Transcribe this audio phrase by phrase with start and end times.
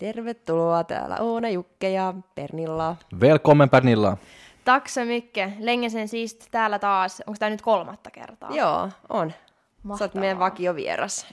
[0.00, 2.96] Tervetuloa, täällä Oona, Jukke ja Pernilla.
[3.20, 4.16] Välkommen Pernilla.
[4.64, 5.52] Tack så mycket.
[5.58, 7.22] Länge sen sist täällä taas.
[7.26, 8.50] Onko tämä nyt kolmatta kertaa?
[8.50, 9.30] Joo, on.
[9.30, 9.36] Sä
[9.82, 10.08] Mahtavaa.
[10.08, 11.26] oot meidän vakiovieras.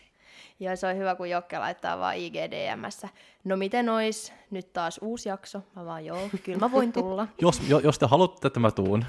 [0.59, 3.09] Joo, se on hyvä, kun Jokke laittaa vaan IGDMssä.
[3.43, 4.33] No miten ois?
[4.51, 5.61] Nyt taas uusi jakso.
[5.75, 7.27] Mä vaan joo, kyllä mä voin tulla.
[7.41, 9.05] Jos, jo, jos te haluatte, että mä tuun.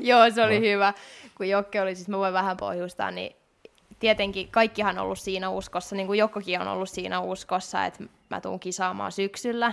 [0.00, 0.92] joo, se oli hyvä.
[1.36, 3.36] Kun Jokke oli, siis mä voin vähän pohjustaa, niin
[3.98, 8.40] tietenkin kaikkihan on ollut siinä uskossa, niin kuin Jokkokin on ollut siinä uskossa, että mä
[8.40, 9.72] tuun kisaamaan syksyllä.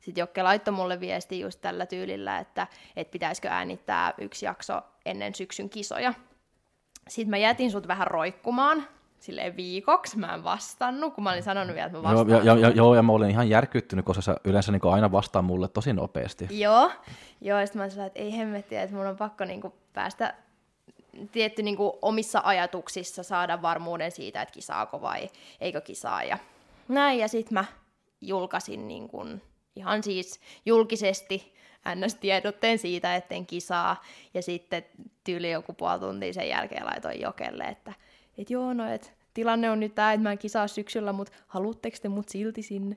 [0.00, 2.66] Sitten Jokke laittoi mulle viesti just tällä tyylillä, että,
[2.96, 6.14] että pitäisikö äänittää yksi jakso ennen syksyn kisoja.
[7.08, 8.86] Sitten mä jätin sut vähän roikkumaan,
[9.22, 12.46] silleen viikoksi, mä en vastannut, kun mä olin sanonut vielä, että mä Joo, vastaan.
[12.46, 15.68] ja, ja, joo, ja mä olin ihan järkyttynyt, koska sä yleensä niin aina vastaa mulle
[15.68, 16.48] tosi nopeasti.
[16.50, 16.90] Joo,
[17.40, 20.34] joo ja sitten mä sanoin, että ei hemmettiä, että mun on pakko niinku päästä
[21.32, 26.22] tietty niinku omissa ajatuksissa saada varmuuden siitä, että kisaako vai eikö kisaa.
[26.22, 26.38] Ja
[26.88, 27.64] näin, ja sitten mä
[28.20, 29.24] julkaisin niinku
[29.76, 31.52] ihan siis julkisesti
[31.88, 34.02] NS-tiedotteen siitä, etten kisaa.
[34.34, 34.84] Ja sitten
[35.24, 37.92] tyyli joku puoli tuntia sen jälkeen laitoin Jokelle, että
[38.38, 41.96] et joo, no et tilanne on nyt tämä, että mä en kisaa syksyllä, mutta haluatteko
[42.02, 42.96] te mut silti sinne?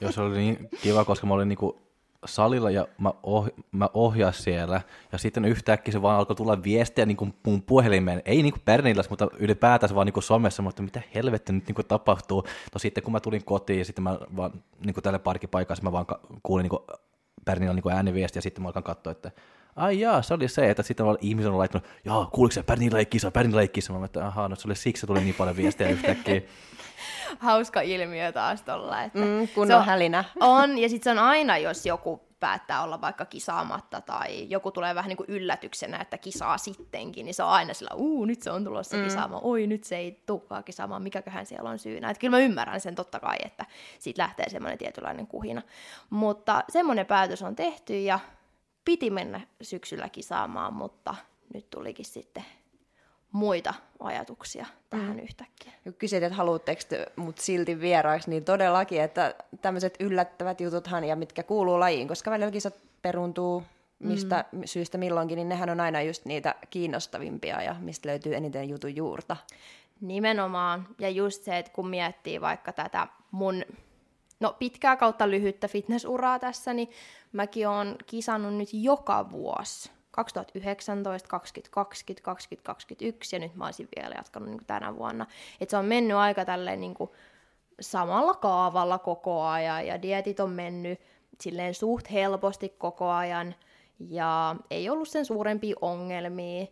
[0.00, 1.87] Joo, se oli niin kiva, koska mä olin niinku
[2.24, 4.80] salilla ja mä, oh, mä ohjasin siellä.
[5.12, 8.22] Ja sitten yhtäkkiä se vaan alkoi tulla viestiä niinku mun puhelimeen.
[8.24, 10.62] Ei niinku Pernillas, mutta ylipäätään vaan niinku somessa.
[10.62, 12.44] Mutta mitä helvettiä nyt niinku tapahtuu.
[12.74, 14.52] No sitten kun mä tulin kotiin ja sitten mä vaan
[14.84, 16.06] niinku tälle parkkipaikassa mä vaan
[16.42, 16.86] kuulin niinku
[17.44, 19.30] Pernilla niinku ääniviestiä ja sitten mä alkan katsoa, että
[19.76, 23.06] ai jaa, se oli se, että sitten ihmiset on laittanut, jaa, kuuliko se Pernilla ei
[23.06, 23.92] kisa, Pernilla ei kisa.
[23.92, 26.40] Mä että ahaa, no se oli siksi, se tuli niin paljon viestiä yhtäkkiä.
[27.38, 30.24] Hauska ilmiö taas tolla, että Mm, kun se on hälinä.
[30.40, 34.94] On, ja sitten se on aina, jos joku päättää olla vaikka kisaamatta tai joku tulee
[34.94, 38.50] vähän niin kuin yllätyksenä, että kisaa sittenkin, niin se on aina sillä, uu, nyt se
[38.50, 39.04] on tulossa mm.
[39.04, 42.10] kisaamaan, oi, nyt se ei tulekaan kisaamaan, mikäköhän siellä on syynä.
[42.10, 43.66] Että kyllä mä ymmärrän sen totta kai, että
[43.98, 45.62] siitä lähtee semmoinen tietynlainen kuhina.
[46.10, 48.18] Mutta semmoinen päätös on tehty ja
[48.84, 51.14] piti mennä syksyllä kisaamaan, mutta
[51.54, 52.44] nyt tulikin sitten
[53.32, 55.22] muita ajatuksia tähän mm.
[55.22, 55.72] yhtäkkiä.
[55.98, 61.42] Kysyt, että haluatteko te mut silti vieraaksi, niin todellakin, että tämmöiset yllättävät jututhan ja mitkä
[61.42, 63.62] kuuluu lajiin, koska välillä kisat peruntuu
[63.98, 64.62] mistä mm.
[64.64, 69.36] syystä milloinkin, niin nehän on aina just niitä kiinnostavimpia ja mistä löytyy eniten jutun juurta.
[70.00, 70.88] Nimenomaan.
[70.98, 73.64] Ja just se, että kun miettii vaikka tätä mun
[74.40, 76.90] no, pitkää kautta lyhyttä fitnessuraa tässä, niin
[77.32, 79.90] mäkin oon kisannut nyt joka vuosi.
[80.24, 85.26] 2019, 2020, 2021 ja nyt mä olisin vielä jatkanut niin tänä vuonna.
[85.60, 87.10] Et se on mennyt aika tälleen niin kuin
[87.80, 91.00] samalla kaavalla koko ajan ja dietit on mennyt
[91.40, 93.54] silleen suht helposti koko ajan
[93.98, 96.66] ja ei ollut sen suurempia ongelmia.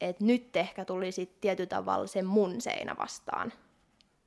[0.00, 3.52] Et nyt ehkä tuli sitten tietyllä tavalla se mun seinä vastaan.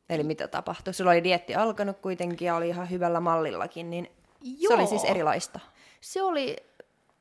[0.10, 0.94] Eli mitä tapahtui?
[0.94, 4.68] Sulla oli dietti alkanut kuitenkin ja oli ihan hyvällä mallillakin, niin Joo.
[4.68, 5.60] se oli siis erilaista.
[6.02, 6.56] Se oli,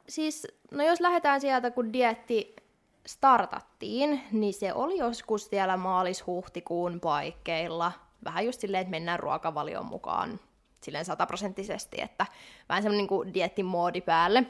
[0.09, 2.57] siis, no jos lähdetään sieltä, kun dietti
[3.07, 7.93] startattiin, niin se oli joskus siellä maalis-huhtikuun paikkeilla.
[8.25, 10.41] Vähän just silleen, että mennään ruokavalion mukaan
[10.81, 12.27] silleen sataprosenttisesti, että
[12.69, 14.45] vähän semmoinen niin diettimoodi päälle,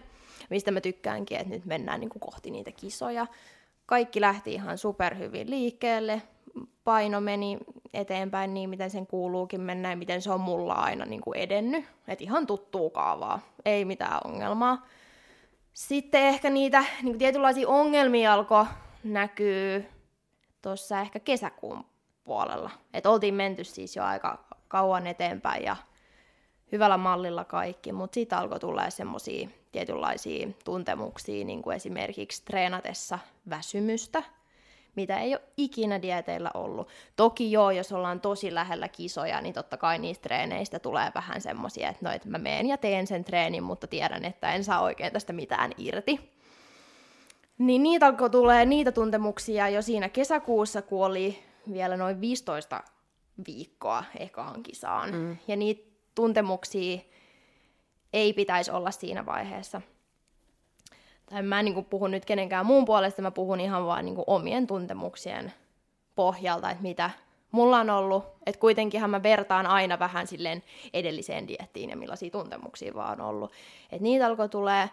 [0.51, 3.27] mistä mä tykkäänkin, että nyt mennään niin kuin kohti niitä kisoja.
[3.87, 6.23] Kaikki lähti ihan superhyvin liikkeelle,
[6.85, 7.59] paino meni
[7.95, 11.85] eteenpäin niin, miten sen kuuluukin mennä ja miten se on mulla aina niin kuin edennyt.
[12.09, 14.87] Et ihan tuttuu kaavaa, ei mitään ongelmaa.
[15.75, 18.65] Sitten ehkä niitä niin tietynlaisia ongelmia alkoi
[19.05, 19.87] näkyy
[20.62, 21.84] tuossa ehkä kesäkuun
[22.25, 22.71] puolella.
[22.94, 25.77] Et oltiin menty siis jo aika kauan eteenpäin ja
[26.72, 33.19] hyvällä mallilla kaikki, mutta siitä alkoi tulla semmoisia tietynlaisia tuntemuksia, niin kuin esimerkiksi treenatessa
[33.50, 34.22] väsymystä,
[34.97, 36.89] mitä ei ole ikinä dieteillä ollut.
[37.17, 41.89] Toki joo, jos ollaan tosi lähellä kisoja, niin totta kai niistä treeneistä tulee vähän semmoisia,
[41.89, 45.12] että no, että mä meen ja teen sen treenin, mutta tiedän, että en saa oikein
[45.12, 46.33] tästä mitään irti.
[47.59, 51.38] Niin niitä alkoi tulee niitä tuntemuksia jo siinä kesäkuussa, kun oli
[51.73, 52.83] vielä noin 15
[53.47, 55.15] viikkoa ekaan kisaan.
[55.15, 55.37] Mm.
[55.49, 56.99] Ja niitä tuntemuksia
[58.12, 59.81] ei pitäisi olla siinä vaiheessa.
[61.27, 64.67] Tai mä en niin puhu nyt kenenkään muun puolesta, mä puhun ihan vaan niin omien
[64.67, 65.53] tuntemuksien
[66.15, 67.11] pohjalta, että mitä
[67.53, 68.25] mulla on ollut.
[68.47, 70.63] Että kuitenkinhan mä vertaan aina vähän silleen
[70.95, 73.53] edelliseen diettiin ja millaisia tuntemuksia vaan on ollut.
[73.93, 74.91] Että niitä alkoi tulee.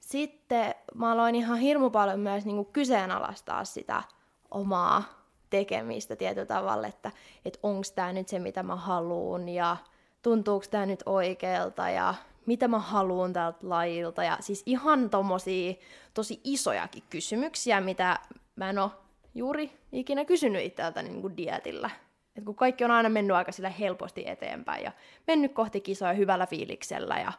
[0.00, 4.02] Sitten mä aloin ihan hirmu paljon myös niin kyseenalaistaa sitä
[4.50, 5.02] omaa
[5.50, 7.10] tekemistä tietyllä tavalla, että,
[7.44, 9.76] että onko tämä nyt se, mitä mä haluan ja
[10.22, 12.14] tuntuuko tämä nyt oikealta ja
[12.46, 14.24] mitä mä haluan tältä lajilta.
[14.24, 15.74] Ja siis ihan tommosia
[16.14, 18.18] tosi isojakin kysymyksiä, mitä
[18.56, 18.90] mä en ole
[19.34, 21.90] juuri ikinä kysynyt itseltäni niin kuin dietillä.
[22.36, 24.92] Et kun kaikki on aina mennyt aika sillä helposti eteenpäin ja
[25.26, 27.32] mennyt kohti kisoja hyvällä fiiliksellä ja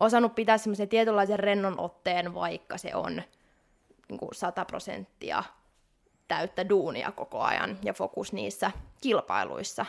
[0.00, 3.22] osannut pitää semmoisen tietynlaisen rennon otteen, vaikka se on
[4.08, 5.44] niin kuin 100 prosenttia
[6.28, 8.70] täyttä duunia koko ajan ja fokus niissä
[9.00, 9.86] kilpailuissa.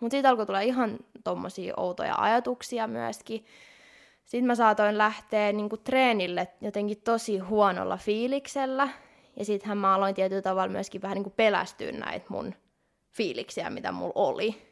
[0.00, 3.46] Mutta siitä alkoi tulla ihan tommosia outoja ajatuksia myöskin.
[4.24, 8.88] Sitten mä saatoin lähteä niin kuin treenille jotenkin tosi huonolla fiiliksellä.
[9.36, 12.54] Ja sittenhän mä aloin tietyllä tavalla myöskin vähän niin kuin pelästyä näitä mun
[13.10, 14.62] fiiliksiä, mitä mulla oli.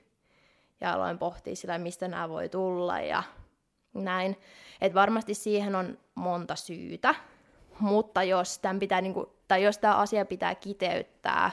[0.80, 3.22] Ja aloin pohtia sitä, mistä nämä voi tulla ja
[3.94, 4.36] näin.
[4.80, 7.14] Et varmasti siihen on monta syytä,
[7.80, 9.14] mutta jos tämän pitää, niin
[9.48, 11.50] tai jos tämä asia pitää kiteyttää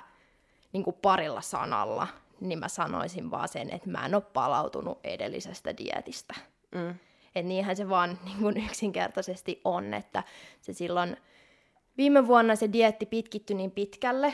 [0.73, 2.07] niin kuin parilla sanalla,
[2.41, 6.33] niin mä sanoisin vaan sen, että mä en ole palautunut edellisestä dietistä.
[6.75, 6.95] Mm.
[7.35, 10.23] Et niinhän se vaan niin kuin yksinkertaisesti on, että
[10.61, 11.17] se silloin
[11.97, 14.33] viime vuonna se dietti pitkittyi niin pitkälle,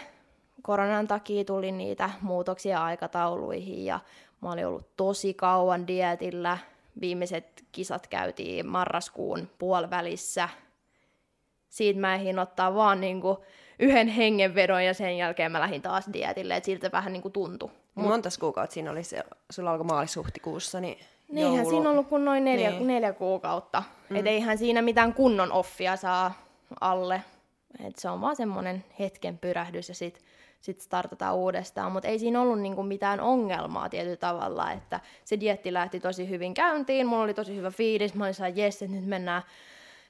[0.61, 3.99] koronan takia tuli niitä muutoksia aikatauluihin ja
[4.41, 6.57] mä olin ollut tosi kauan dietillä.
[7.01, 10.49] Viimeiset kisat käytiin marraskuun puolivälissä.
[11.69, 13.45] Siitä mä ehdin ottaa vaan niinku
[13.79, 17.71] yhden hengenvedon ja sen jälkeen mä lähdin taas dietille, että siltä vähän niinku tuntui.
[17.97, 20.97] Monta kuukautta siinä oli se, sulla alkoi maalis-huhtikuussa, niin
[21.29, 21.69] Niinhän joulu.
[21.69, 22.87] siinä on ollut kuin noin neljä, niin.
[22.87, 23.83] neljä kuukautta.
[24.09, 24.15] Mm.
[24.15, 26.33] Et eihän siinä mitään kunnon offia saa
[26.81, 27.23] alle.
[27.87, 30.23] Et se on vaan semmoinen hetken pyrähdys ja sitten
[30.61, 31.91] sit startataan uudestaan.
[31.91, 36.53] Mutta ei siinä ollut niinku mitään ongelmaa tietyllä tavalla, että se dietti lähti tosi hyvin
[36.53, 37.07] käyntiin.
[37.07, 38.13] Mulla oli tosi hyvä fiilis.
[38.13, 39.43] Mä olin jes, että nyt mennään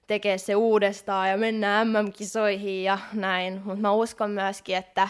[0.08, 3.62] tekemään se uudestaan ja mennään MM-kisoihin ja näin.
[3.64, 5.08] Mutta mä uskon myöskin, että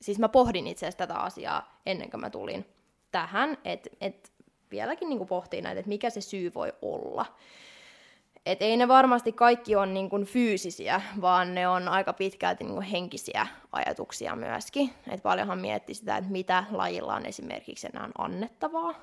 [0.00, 2.66] siis mä pohdin itse asiassa tätä asiaa ennen kuin mä tulin
[3.10, 4.32] tähän, että et
[4.70, 7.26] vieläkin niin pohtii näitä, että mikä se syy voi olla.
[8.46, 12.74] Et ei ne varmasti kaikki on niin kuin fyysisiä, vaan ne on aika pitkälti niin
[12.74, 14.90] kuin henkisiä ajatuksia myöskin.
[15.10, 18.94] Et paljonhan mietti sitä, että mitä lajilla on esimerkiksi enää annettavaa.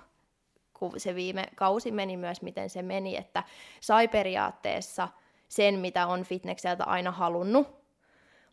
[0.74, 3.44] Kun se viime kausi meni myös, miten se meni, että
[3.80, 5.08] sai periaatteessa
[5.48, 7.68] sen, mitä on fitnekseltä aina halunnut.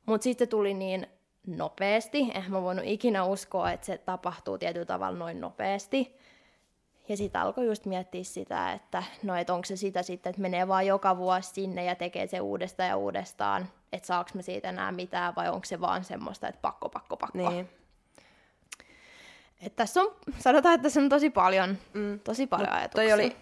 [0.06, 1.06] Mutta sitten tuli niin
[1.46, 2.18] nopeasti.
[2.18, 6.16] Eihän mä voinut ikinä uskoa, että se tapahtuu tietyllä tavalla noin nopeasti.
[7.08, 10.68] Ja sitten alkoi just miettiä sitä, että no et onko se sitä sitten, että menee
[10.68, 14.92] vaan joka vuosi sinne ja tekee se uudestaan ja uudestaan, että saaks me siitä enää
[14.92, 17.50] mitään vai onko se vaan semmoista, että pakko, pakko, pakko.
[17.50, 17.68] Niin.
[19.60, 22.20] Et tässä on, sanotaan, että tässä on tosi paljon, mm.
[22.20, 23.04] tosi paljon no, ajatuksia.
[23.04, 23.36] Toi oli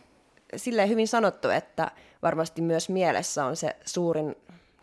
[0.56, 1.91] silleen hyvin sanottu, että
[2.23, 4.37] varmasti myös mielessä on se suurin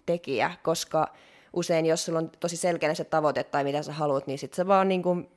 [0.06, 1.14] tekijä, koska
[1.54, 4.68] usein jos sulla on tosi selkeä se tavoite tai mitä sä haluat, niin sit sä
[4.68, 5.30] vaan niin kuin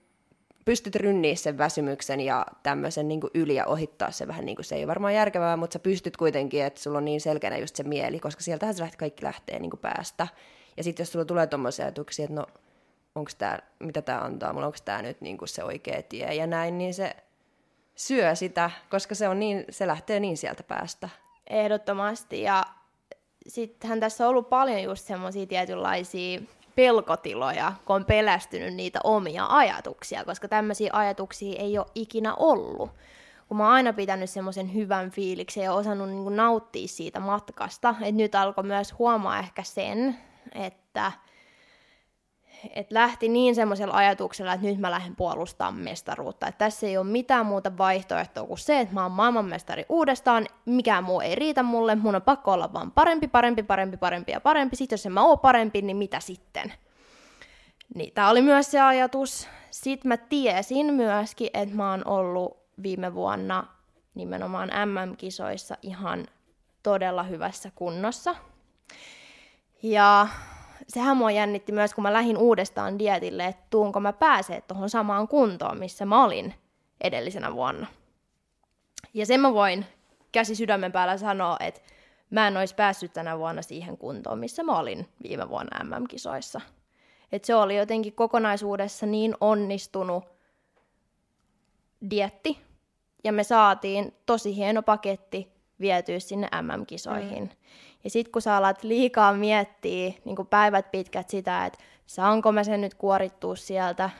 [0.64, 4.74] pystyt rynniä sen väsymyksen ja tämmöisen niin yli ja ohittaa se vähän niin kuin se
[4.74, 7.82] ei ole varmaan järkevää, mutta sä pystyt kuitenkin, että sulla on niin selkeänä just se
[7.82, 10.28] mieli, koska sieltähän se kaikki lähtee niin kuin päästä.
[10.76, 12.46] Ja sitten jos sulla tulee tuommoisia ajatuksia, että no
[13.14, 16.46] onko tämä, mitä tämä antaa mulle, onko tämä nyt niin kuin se oikea tie ja
[16.46, 17.16] näin, niin se
[17.94, 21.08] syö sitä, koska se, on niin, se lähtee niin sieltä päästä.
[21.50, 22.64] Ehdottomasti ja
[23.48, 26.40] sittenhän tässä on ollut paljon just semmoisia tietynlaisia
[26.74, 32.90] pelkotiloja, kun on pelästynyt niitä omia ajatuksia, koska tämmöisiä ajatuksia ei ole ikinä ollut.
[33.48, 38.12] Kun mä oon aina pitänyt semmoisen hyvän fiiliksen ja osannut niin nauttia siitä matkasta, että
[38.12, 40.16] nyt alkoi myös huomaa ehkä sen,
[40.54, 41.12] että
[42.74, 46.46] et lähti niin semmoisella ajatuksella, että nyt mä lähden puolustamaan mestaruutta.
[46.46, 51.04] Että tässä ei ole mitään muuta vaihtoehtoa kuin se, että mä oon maailmanmestari uudestaan, mikään
[51.04, 54.76] muu ei riitä mulle, mun on pakko olla vaan parempi, parempi, parempi, parempi ja parempi.
[54.76, 56.72] Sitten jos en mä oo parempi, niin mitä sitten?
[57.94, 59.48] Niin, tää oli myös se ajatus.
[59.70, 63.66] Sitten mä tiesin myöskin, että mä oon ollut viime vuonna
[64.14, 66.26] nimenomaan MM-kisoissa ihan
[66.82, 68.34] todella hyvässä kunnossa.
[69.82, 70.28] Ja
[70.88, 75.28] sehän mua jännitti myös, kun mä lähdin uudestaan dietille, että tuunko mä pääsee tuohon samaan
[75.28, 76.54] kuntoon, missä mä olin
[77.00, 77.86] edellisenä vuonna.
[79.14, 79.86] Ja sen mä voin
[80.32, 81.80] käsi sydämen päällä sanoa, että
[82.30, 86.60] mä en olisi päässyt tänä vuonna siihen kuntoon, missä mä olin viime vuonna MM-kisoissa.
[87.32, 90.24] Et se oli jotenkin kokonaisuudessa niin onnistunut
[92.10, 92.60] dietti,
[93.24, 97.42] ja me saatiin tosi hieno paketti vietyä sinne MM-kisoihin.
[97.42, 97.50] Mm.
[98.04, 102.80] Ja sitten kun sä alat liikaa miettiä niin päivät pitkät sitä, että saanko mä sen
[102.80, 104.10] nyt kuorittua sieltä,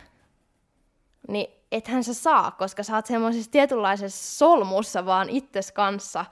[1.29, 6.25] niin ethän sä saa, koska sä oot semmoisessa tietynlaisessa solmussa vaan itses kanssa,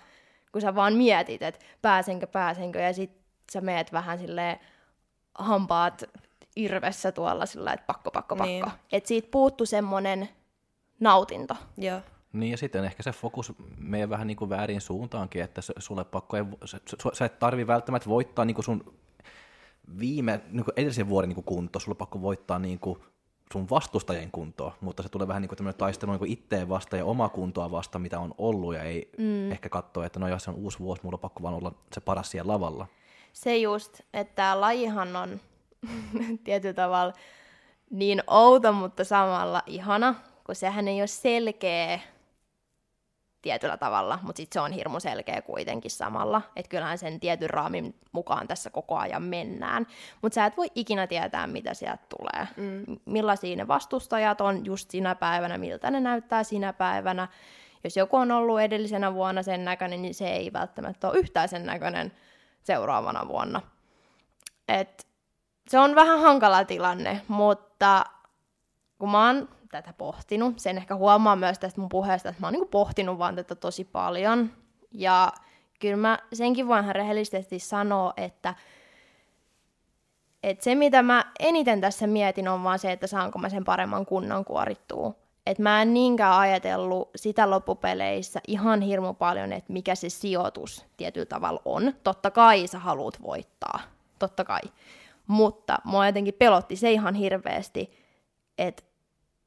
[0.52, 3.12] kun sä vaan mietit, että pääsenkö, pääsenkö, ja sit
[3.52, 4.60] sä meet vähän silleen
[5.34, 6.02] hampaat
[6.56, 8.46] irvessä tuolla sillä että pakko, pakko, pakko.
[8.46, 8.64] Niin.
[8.92, 10.28] Että siitä puuttu semmoinen
[11.00, 11.54] nautinto.
[11.78, 12.00] Joo.
[12.32, 16.36] Niin ja sitten ehkä se fokus menee vähän niin kuin väärin suuntaankin, että sulle pakko
[16.36, 16.44] ei,
[17.12, 18.94] sä et tarvi välttämättä voittaa niin kuin sun
[19.98, 22.98] viime, niin kuin edellisen vuoden niin kuin kunto, sulle pakko voittaa niin kuin
[23.52, 27.04] sun vastustajien kuntoa, mutta se tulee vähän niin kuin tämmöinen taistelu niin itteen vasta ja
[27.04, 29.52] omaa kuntoa vasta, mitä on ollut, ja ei mm.
[29.52, 32.00] ehkä katsoa, että no jos se on uusi vuosi, mulla on pakko vaan olla se
[32.00, 32.86] paras siellä lavalla.
[33.32, 35.40] Se just, että lajihan on
[36.44, 37.12] tietyllä tavalla
[37.90, 40.14] niin outo, mutta samalla ihana,
[40.46, 42.00] kun sehän ei ole selkeä
[43.42, 46.42] tietyllä tavalla, mutta sitten se on hirmu selkeä kuitenkin samalla.
[46.56, 49.86] Että kyllähän sen tietyn raamin mukaan tässä koko ajan mennään.
[50.22, 52.48] Mutta sä et voi ikinä tietää, mitä sieltä tulee.
[52.56, 52.96] Mm.
[53.04, 57.28] Millaisia ne vastustajat on just sinä päivänä, miltä ne näyttää sinä päivänä.
[57.84, 61.66] Jos joku on ollut edellisenä vuonna sen näköinen, niin se ei välttämättä ole yhtään sen
[61.66, 62.12] näköinen
[62.62, 63.60] seuraavana vuonna.
[64.68, 65.06] Et
[65.68, 68.04] se on vähän hankala tilanne, mutta
[68.98, 70.58] kun mä oon tätä pohtinut.
[70.58, 73.84] Sen ehkä huomaa myös tästä mun puheesta, että mä oon niin pohtinut vaan tätä tosi
[73.84, 74.50] paljon.
[74.92, 75.32] Ja
[75.80, 78.54] kyllä mä senkin voin ihan rehellisesti sanoa, että,
[80.42, 84.06] että se mitä mä eniten tässä mietin on vaan se, että saanko mä sen paremman
[84.06, 85.14] kunnon kuorittua.
[85.46, 91.26] Et mä en niinkään ajatellut sitä loppupeleissä ihan hirmu paljon, että mikä se sijoitus tietyllä
[91.26, 91.92] tavalla on.
[92.04, 93.80] Totta kai sä haluat voittaa,
[94.18, 94.60] totta kai.
[95.26, 97.92] Mutta mua jotenkin pelotti se ihan hirveästi,
[98.58, 98.82] että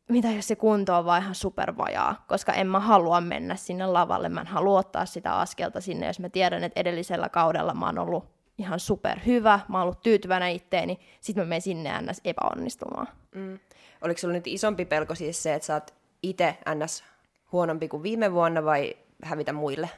[0.09, 4.29] mitä jos se kunto on vaan ihan supervajaa, koska en mä halua mennä sinne lavalle,
[4.29, 7.99] mä en halua ottaa sitä askelta sinne, jos mä tiedän, että edellisellä kaudella mä oon
[7.99, 8.25] ollut
[8.57, 12.21] ihan super hyvä, mä oon ollut tyytyväinen itteeni, sit mä menen sinne ns.
[12.25, 13.07] epäonnistumaan.
[13.35, 13.59] Mm.
[14.01, 15.93] Oliko sulla nyt isompi pelko siis se, että sä oot
[16.23, 17.03] itse ns.
[17.51, 19.89] huonompi kuin viime vuonna vai hävitä muille?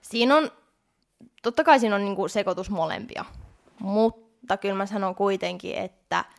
[0.00, 0.50] Siinä on,
[1.42, 3.24] totta kai siinä on niinku sekoitus molempia,
[3.78, 6.24] mutta kyllä mä sanon kuitenkin, että–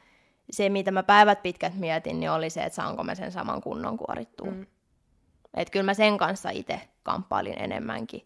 [0.52, 3.98] se, mitä mä päivät pitkät mietin, niin oli se, että saanko mä sen saman kunnon
[3.98, 4.52] kuorittua.
[4.52, 4.66] Mm.
[5.54, 8.26] Että kyllä mä sen kanssa itse kamppailin enemmänkin.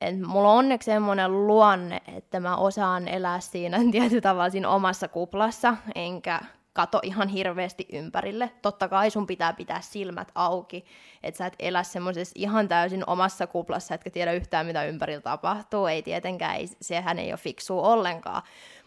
[0.00, 5.08] Et mulla on onneksi semmoinen luonne, että mä osaan elää siinä tietyllä tavalla siinä omassa
[5.08, 6.40] kuplassa, enkä
[6.72, 8.50] kato ihan hirveästi ympärille.
[8.62, 10.84] Totta kai sun pitää pitää silmät auki,
[11.22, 15.86] että sä et elä semmoisessa ihan täysin omassa kuplassa, etkä tiedä yhtään mitä ympärillä tapahtuu.
[15.86, 18.42] Ei tietenkään, ei, sehän ei ole fiksua ollenkaan.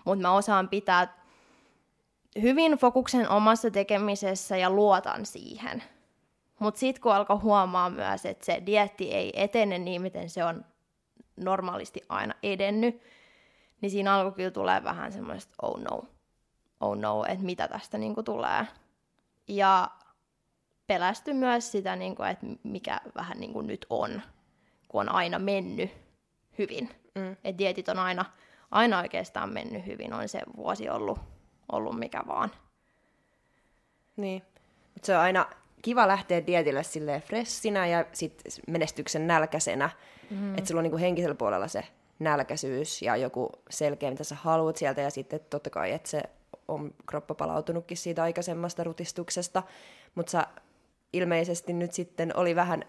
[0.05, 1.20] Mutta mä osaan pitää
[2.41, 5.83] hyvin fokuksen omassa tekemisessä ja luotan siihen.
[6.59, 10.65] Mutta sitten kun alkoi huomaa myös, että se dietti ei etene niin, miten se on
[11.35, 13.01] normaalisti aina edennyt,
[13.81, 16.03] niin siinä alkoi kyllä tulee vähän semmoista oh no,
[16.79, 18.67] oh no, että mitä tästä niinku tulee.
[19.47, 19.91] Ja
[20.87, 24.21] pelästy myös sitä, niinku, että mikä vähän niinku nyt on,
[24.87, 25.91] kun on aina mennyt
[26.57, 26.89] hyvin.
[27.15, 27.31] Mm.
[27.31, 28.25] Että dietit on aina,
[28.71, 31.19] aina oikeastaan mennyt hyvin, on se vuosi ollut
[31.71, 32.51] ollut mikä vaan.
[34.17, 34.41] Niin.
[34.93, 35.45] Mut se on aina
[35.81, 39.89] kiva lähteä dietille silleen fressinä ja sit menestyksen nälkäisenä.
[40.29, 40.57] Mm.
[40.57, 41.83] Että sulla on niinku henkisellä puolella se
[42.19, 45.01] nälkäisyys ja joku selkeä, mitä sä haluat sieltä.
[45.01, 46.21] Ja sitten totta kai, että se
[46.67, 49.63] on kroppa palautunutkin siitä aikaisemmasta rutistuksesta.
[50.15, 50.47] Mutta sä
[51.13, 52.85] ilmeisesti nyt sitten oli vähän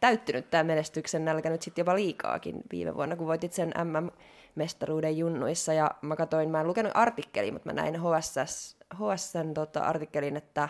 [0.00, 4.10] täyttynyt tämä menestyksen nälkä nyt sitten jopa liikaakin viime vuonna, kun voitit sen MM
[4.54, 5.72] mestaruuden junnuissa.
[5.72, 10.68] Ja mä katsoin, mä en lukenut artikkeli, mutta mä näin HSS, HSN tota, artikkelin, että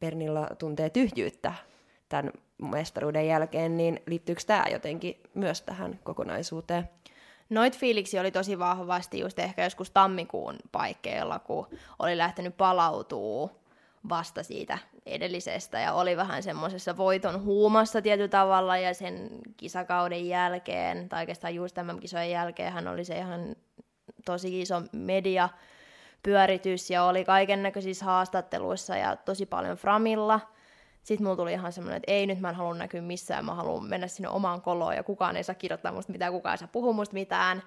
[0.00, 1.54] Pernilla tuntee tyhjyyttä
[2.08, 2.32] tämän
[2.62, 6.88] mestaruuden jälkeen, niin liittyykö tämä jotenkin myös tähän kokonaisuuteen?
[7.50, 11.66] Noit fiiliksi oli tosi vahvasti just ehkä joskus tammikuun paikkeilla, kun
[11.98, 13.61] oli lähtenyt palautuu
[14.08, 21.08] vasta siitä edellisestä ja oli vähän semmoisessa voiton huumassa tietyllä tavalla ja sen kisakauden jälkeen,
[21.08, 23.56] tai oikeastaan just tämän kisojen jälkeen hän oli se ihan
[24.24, 25.48] tosi iso media
[26.22, 30.40] pyöritys ja oli kaiken näköisissä haastatteluissa ja tosi paljon Framilla.
[31.02, 33.84] Sitten mulla tuli ihan semmoinen, että ei nyt mä en halua näkyä missään, mä haluan
[33.84, 36.92] mennä sinne omaan koloon ja kukaan ei saa kirjoittaa musta mitään, kukaan ei saa puhua
[36.92, 37.62] musta mitään.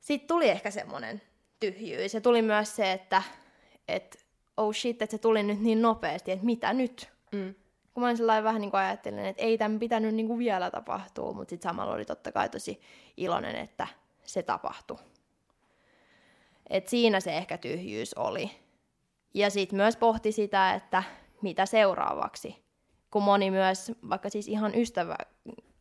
[0.00, 1.22] Sitten tuli ehkä semmoinen
[1.60, 3.22] tyhjyys ja tuli myös se, että,
[3.88, 4.18] että
[4.56, 7.08] oh shit, että se tuli nyt niin nopeasti, että mitä nyt?
[7.32, 7.54] Mm.
[7.94, 11.32] Kun mä sellainen vähän niin kuin ajattelin, että ei tämän pitänyt niin kuin vielä tapahtua,
[11.32, 12.80] mutta sitten samalla oli totta kai tosi
[13.16, 13.86] iloinen, että
[14.24, 14.98] se tapahtui.
[16.70, 18.50] Et siinä se ehkä tyhjyys oli.
[19.34, 21.02] Ja sitten myös pohti sitä, että
[21.42, 22.64] mitä seuraavaksi.
[23.10, 25.16] Kun moni myös, vaikka siis ihan ystävä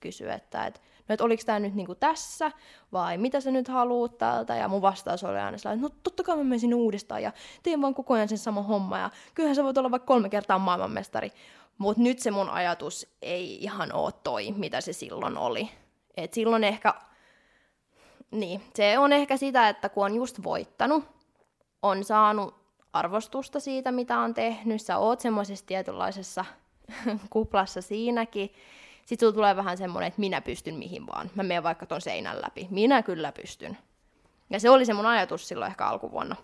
[0.06, 2.52] kysyi, että, että no, että oliko tämä nyt niinku tässä,
[2.94, 6.38] vai mitä sä nyt haluut täältä, ja mun vastaus oli aina sellainen, no totta kai
[6.38, 7.32] mä menisin uudestaan, ja
[7.64, 10.60] teen vaan koko ajan sen sama homma, ja kyllähän sä voit olla vaikka kolme kertaa
[10.60, 11.32] maailmanmestari.
[11.78, 15.70] Mutta nyt se mun ajatus ei ihan ole toi, mitä se silloin oli.
[16.18, 16.94] Et silloin ehkä,
[18.32, 21.04] niin, se on ehkä sitä, että kun on just voittanut,
[21.82, 22.56] on saanut
[22.94, 26.46] arvostusta siitä, mitä on tehnyt, sä oot semmoisessa tietynlaisessa
[27.30, 28.54] kuplassa siinäkin,
[29.06, 31.32] sitten sulla tulee vähän semmoinen, että minä pystyn mihin vaan.
[31.36, 32.68] Mä menen vaikka ton seinän läpi.
[32.70, 33.78] Minä kyllä pystyn.
[34.50, 36.36] Ja se oli se mun ajatus silloin ehkä alkuvuonna.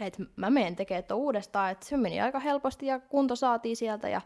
[0.00, 4.08] että mä menen tekemään tuon uudestaan, että se meni aika helposti ja kunto saatiin sieltä
[4.08, 4.20] ja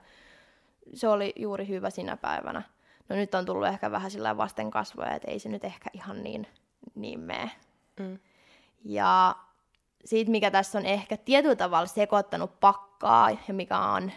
[0.94, 2.62] se oli juuri hyvä sinä päivänä.
[3.08, 6.22] No nyt on tullut ehkä vähän sillä vasten kasvoja, että ei se nyt ehkä ihan
[6.22, 6.46] niin,
[6.94, 7.50] niin mene.
[8.00, 8.18] Mm.
[8.84, 9.36] Ja
[10.04, 14.12] siitä, mikä tässä on ehkä tietyllä tavalla sekoittanut pakkaa ja mikä on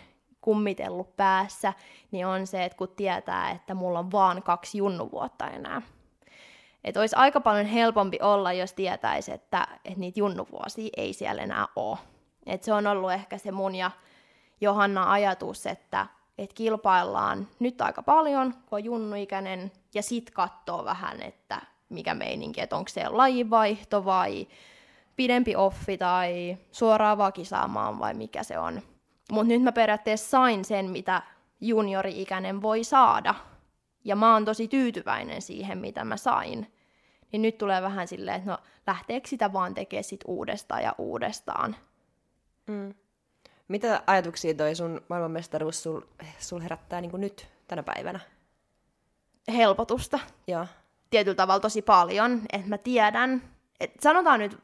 [0.47, 1.73] kummitellut päässä,
[2.11, 5.81] niin on se, että kun tietää, että mulla on vaan kaksi junnuvuotta enää.
[6.83, 11.67] Että olisi aika paljon helpompi olla, jos tietäisi, että, että niitä junnuvuosia ei siellä enää
[11.75, 11.97] ole.
[12.45, 13.91] Et se on ollut ehkä se mun ja
[14.61, 21.21] Johanna ajatus, että, että kilpaillaan nyt aika paljon, kun on junnuikäinen, ja sitten katsoo vähän,
[21.21, 24.47] että mikä meininki, että onko se lajivaihto vai
[25.15, 28.81] pidempi offi tai suoraan vakisaamaan vai mikä se on.
[29.31, 31.22] Mutta nyt mä periaatteessa sain sen, mitä
[31.62, 33.36] juniori-ikäinen voi saada.
[34.03, 36.74] Ja mä oon tosi tyytyväinen siihen, mitä mä sain.
[37.31, 38.57] Niin nyt tulee vähän silleen, että no
[38.88, 41.75] lähteekö sitä vaan tekemään sit uudestaan ja uudestaan.
[42.67, 42.93] Mm.
[43.67, 46.01] Mitä ajatuksia toi sun maailmanmestaruus sul,
[46.39, 48.19] sul herättää niin nyt tänä päivänä?
[49.48, 50.19] Helpotusta.
[50.48, 50.67] Joo.
[51.10, 53.41] Tietyllä tavalla tosi paljon, että mä tiedän,
[53.79, 54.57] että sanotaan nyt,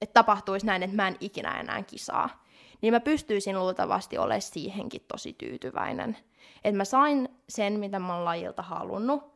[0.00, 2.43] että tapahtuisi näin, että mä en ikinä enää kisaa.
[2.82, 6.16] Niin mä pystyisin luultavasti olemaan siihenkin tosi tyytyväinen.
[6.64, 9.34] Että mä sain sen, mitä mä oon lajilta halunnut.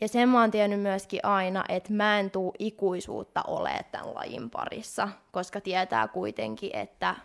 [0.00, 4.50] Ja sen mä oon tiennyt myöskin aina, että mä en tuu ikuisuutta ole tämän lajin
[4.50, 7.16] parissa, koska tietää kuitenkin, että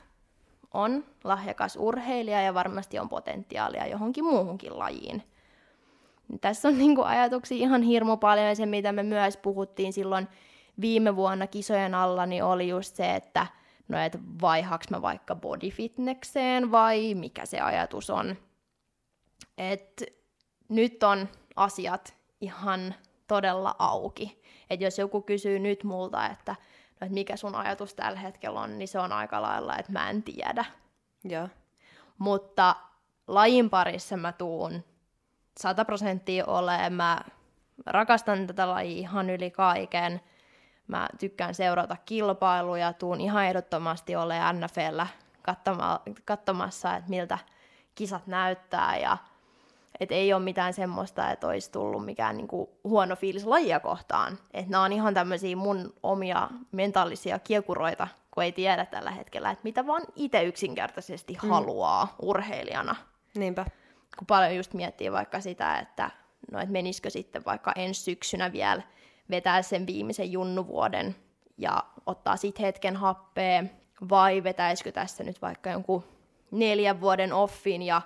[0.73, 5.23] on lahjakas urheilija ja varmasti on potentiaalia johonkin muuhunkin lajiin.
[6.41, 10.27] Tässä on niin ajatuksia ihan hirmu paljon ja se, mitä me myös puhuttiin silloin
[10.81, 13.47] viime vuonna kisojen alla, niin oli just se, että
[13.91, 18.36] no et vaihaks mä vaikka bodyfitnekseen vai mikä se ajatus on.
[19.57, 20.03] Et
[20.69, 22.95] nyt on asiat ihan
[23.27, 24.42] todella auki.
[24.70, 26.55] Et jos joku kysyy nyt multa, että
[27.01, 30.09] no, et mikä sun ajatus tällä hetkellä on, niin se on aika lailla, että mä
[30.09, 30.65] en tiedä.
[31.24, 31.50] Joo.
[32.18, 32.75] Mutta
[33.27, 34.83] lajin parissa mä tuun
[35.59, 36.92] 100 prosenttia olemaan.
[36.94, 37.22] Mä
[37.85, 40.22] rakastan tätä lajia ihan yli kaiken.
[40.91, 45.07] Mä tykkään seurata kilpailuja, tuun ihan ehdottomasti ole NFLllä
[46.25, 47.37] katsomassa, että miltä
[47.95, 49.17] kisat näyttää ja
[49.99, 54.37] et ei ole mitään semmoista, että olisi tullut mikään niinku huono fiilis lajia kohtaan.
[54.53, 59.63] Että nämä on ihan tämmöisiä mun omia mentaalisia kiekuroita, kun ei tiedä tällä hetkellä, että
[59.63, 61.49] mitä vaan itse yksinkertaisesti mm.
[61.49, 62.95] haluaa urheilijana.
[63.35, 63.65] Niinpä.
[64.17, 66.11] Kun paljon just miettii vaikka sitä, että
[66.51, 68.81] no, et menisikö sitten vaikka ensi syksynä vielä
[69.31, 71.15] vetää sen viimeisen junnuvuoden
[71.57, 73.63] ja ottaa sitten hetken happea,
[74.09, 76.03] vai vetäisikö tässä nyt vaikka jonkun
[76.51, 78.01] neljän vuoden offin ja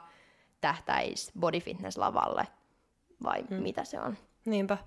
[0.62, 2.48] tähtäisi body fitness lavalle,
[3.24, 3.56] vai mm.
[3.56, 4.18] mitä se on.
[4.46, 4.78] Niinpä.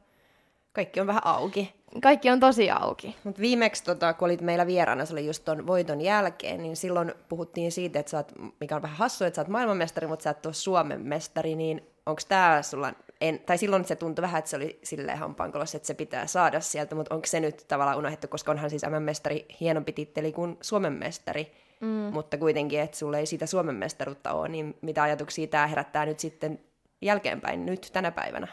[0.72, 1.74] Kaikki on vähän auki.
[2.02, 3.16] Kaikki on tosi auki.
[3.24, 7.14] Mut viimeksi, tota, kun olit meillä vieraana, se oli just ton voiton jälkeen, niin silloin
[7.28, 10.30] puhuttiin siitä, että sä oot, mikä on vähän hassu, että sä oot maailmanmestari, mutta sä
[10.30, 14.50] et ole Suomen mestari, niin onko tämä sulla, en, tai silloin se tuntui vähän, että
[14.50, 18.28] se oli silleen hampaankolossa, että se pitää saada sieltä, mutta onko se nyt tavallaan unohdettu,
[18.28, 21.88] koska onhan siis MM-mestari hienompi titteli kuin Suomen mestari, mm.
[21.88, 26.20] mutta kuitenkin, että sulla ei sitä Suomen mestaruutta ole, niin mitä ajatuksia tämä herättää nyt
[26.20, 26.60] sitten
[27.02, 28.48] jälkeenpäin, nyt tänä päivänä?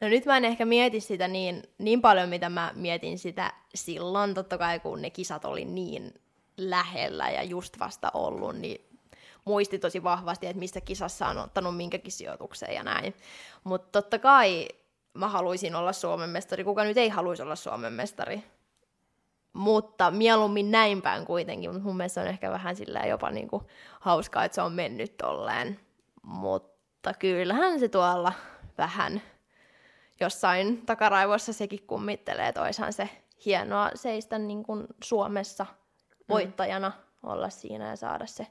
[0.00, 4.34] No nyt mä en ehkä mieti sitä niin, niin paljon, mitä mä mietin sitä silloin,
[4.34, 6.14] totta kai kun ne kisat oli niin
[6.56, 8.89] lähellä ja just vasta ollut, niin
[9.44, 13.14] muisti tosi vahvasti, että mistä kisassa on ottanut minkäkin sijoituksen ja näin.
[13.64, 14.68] Mutta totta kai
[15.14, 18.44] mä haluaisin olla Suomen mestari, kuka nyt ei haluaisi olla Suomen mestari.
[19.52, 23.62] Mutta mieluummin näin päin kuitenkin, mutta mun mielestä on ehkä vähän sillä jopa niinku
[24.00, 25.80] hauskaa, että se on mennyt tolleen.
[26.22, 28.32] Mutta kyllähän se tuolla
[28.78, 29.22] vähän
[30.20, 33.08] jossain takaraivoissa sekin kummittelee, että oishan se
[33.44, 35.66] hienoa seistä niin kuin Suomessa
[36.28, 37.30] voittajana, mm.
[37.30, 38.46] olla siinä ja saada se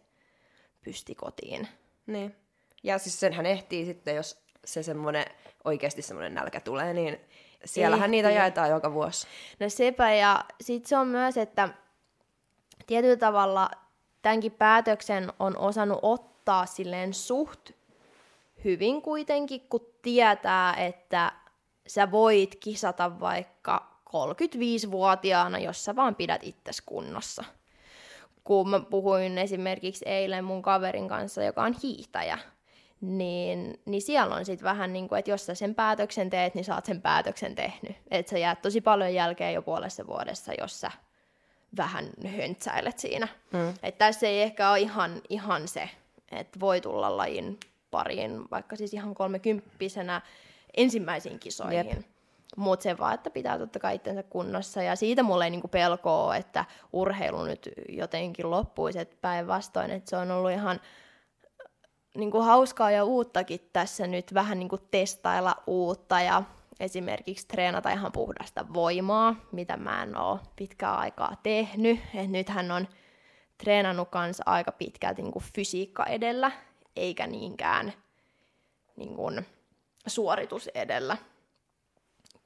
[0.84, 1.68] pysti kotiin.
[2.08, 2.36] Niin.
[2.84, 5.26] Ja siis senhän ehtii sitten, jos se semmoinen
[5.64, 7.20] oikeasti semmoinen nälkä tulee, niin
[7.66, 8.12] siellähän ehtii.
[8.12, 9.28] niitä jaetaan joka vuosi.
[9.60, 11.70] No sepä, ja sitten se on myös, että
[12.88, 13.70] tietyllä tavalla
[14.22, 17.70] tämänkin päätöksen on osannut ottaa silleen suht
[18.64, 21.32] hyvin kuitenkin, kun tietää, että
[21.88, 27.44] sä voit kisata vaikka 35-vuotiaana, jos sä vaan pidät itses kunnossa
[28.44, 32.38] kun mä puhuin esimerkiksi eilen mun kaverin kanssa, joka on hiihtäjä,
[33.02, 36.66] niin, niin siellä on sitten vähän niin kuin, että jos sä sen päätöksen teet, niin
[36.66, 37.96] sä oot sen päätöksen tehnyt.
[38.12, 40.92] Että sä jäät tosi paljon jälkeen jo puolessa vuodessa, jos sä
[41.78, 43.28] vähän höntsäilet siinä.
[43.52, 43.70] Mm.
[43.70, 45.90] Että tässä ei ehkä ole ihan, ihan se,
[46.32, 47.60] että voi tulla lajin
[47.92, 50.22] pariin, vaikka siis ihan kolmekymppisenä
[50.78, 51.90] ensimmäisiin kisoihin.
[51.90, 52.02] Jep.
[52.58, 54.84] Mutta se vaan, että pitää totta kai itsensä kunnossa.
[54.84, 59.00] Ja siitä mulle ei niinku pelkoa että urheilu nyt jotenkin loppuisi.
[59.00, 60.80] Että päinvastoin, että se on ollut ihan
[62.16, 66.44] niinku hauskaa ja uuttakin tässä nyt vähän niinku testailla uutta ja
[66.80, 72.00] esimerkiksi treenata ihan puhdasta voimaa, mitä mä en ole pitkää aikaa tehnyt.
[72.16, 72.88] Et nythän on
[73.58, 76.52] treenannut kanssa aika pitkälti niinku fysiikka edellä,
[76.96, 77.94] eikä niinkään
[78.96, 79.32] niinku
[80.08, 81.18] suoritus edellä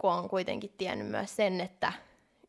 [0.04, 1.94] kun on kuitenkin tiennyt myös sen, että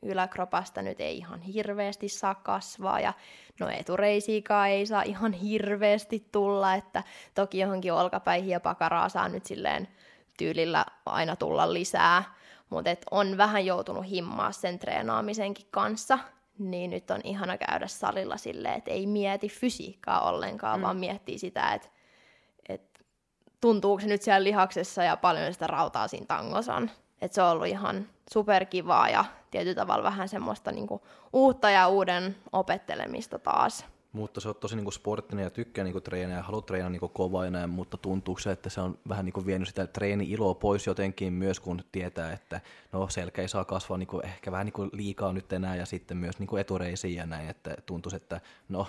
[0.02, 3.12] yläkropasta nyt ei ihan hirveästi saa kasvaa ja
[3.60, 7.02] no etureisiikaan ei saa ihan hirveästi tulla, että
[7.34, 9.88] toki johonkin olkapäihin ja pakaraa saa nyt silleen
[10.38, 12.24] tyylillä aina tulla lisää,
[12.70, 16.18] mutta on vähän joutunut himmaa sen treenaamisenkin kanssa,
[16.58, 20.82] niin nyt on ihana käydä salilla silleen, että ei mieti fysiikkaa ollenkaan, mm.
[20.82, 21.88] vaan miettii sitä, että,
[22.68, 23.00] että
[23.60, 26.90] tuntuuko se nyt siellä lihaksessa ja paljon sitä rautaa siinä tangossa on.
[27.24, 32.36] Et se on ollut ihan superkivaa ja tietyllä tavalla vähän semmoista niinku uutta ja uuden
[32.52, 33.86] opettelemista taas.
[34.12, 37.66] Mutta se on tosi niinku sporttinen ja tykkää niinku treenaa ja haluaa treenaa niinku kovaa
[37.66, 41.80] mutta tuntuu se, että se on vähän niinku vienyt sitä treeni-iloa pois jotenkin myös, kun
[41.92, 42.60] tietää, että
[42.92, 46.38] no selkä ei saa kasvaa niinku ehkä vähän niinku liikaa nyt enää ja sitten myös
[46.38, 48.86] niinku etureisiin ja näin, että tuntuu, että no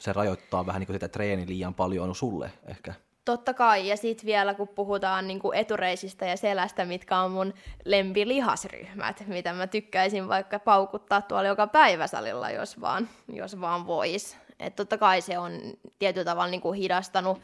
[0.00, 2.94] se rajoittaa vähän niinku sitä treeni liian paljon sulle ehkä.
[3.24, 9.24] Totta kai, ja sitten vielä kun puhutaan niinku etureisistä ja selästä, mitkä on mun lempilihasryhmät,
[9.26, 14.36] mitä mä tykkäisin vaikka paukuttaa tuolla joka päivä salilla, jos vaan, jos vaan vois.
[14.60, 15.52] Et totta kai se on
[15.98, 17.40] tietyllä tavalla niinku hidastanut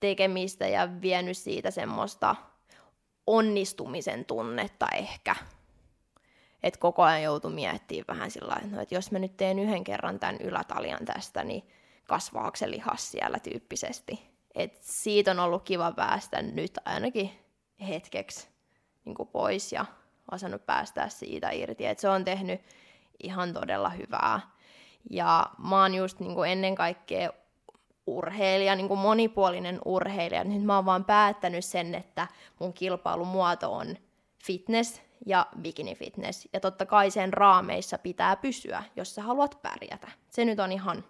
[0.00, 2.36] tekemistä ja vienyt siitä semmoista
[3.26, 5.36] onnistumisen tunnetta ehkä.
[6.62, 9.84] Et koko ajan joutuu miettimään vähän sillä että no, et jos mä nyt teen yhden
[9.84, 11.68] kerran tämän ylätalian tästä, niin
[12.08, 17.30] kasvaako se lihas siellä tyyppisesti et siitä on ollut kiva päästä nyt ainakin
[17.88, 18.48] hetkeksi
[19.04, 19.84] niin pois ja
[20.30, 21.86] osannut päästää siitä irti.
[21.86, 22.60] Et se on tehnyt
[23.22, 24.40] ihan todella hyvää.
[25.10, 27.30] Ja mä oon just niin ennen kaikkea
[28.06, 30.44] urheilija, niin kuin monipuolinen urheilija.
[30.44, 33.96] Nyt mä oon vaan päättänyt sen, että mun kilpailumuoto on
[34.44, 36.48] fitness ja bikini fitness.
[36.52, 40.08] Ja totta kai sen raameissa pitää pysyä, jos sä haluat pärjätä.
[40.30, 41.04] Se nyt on ihan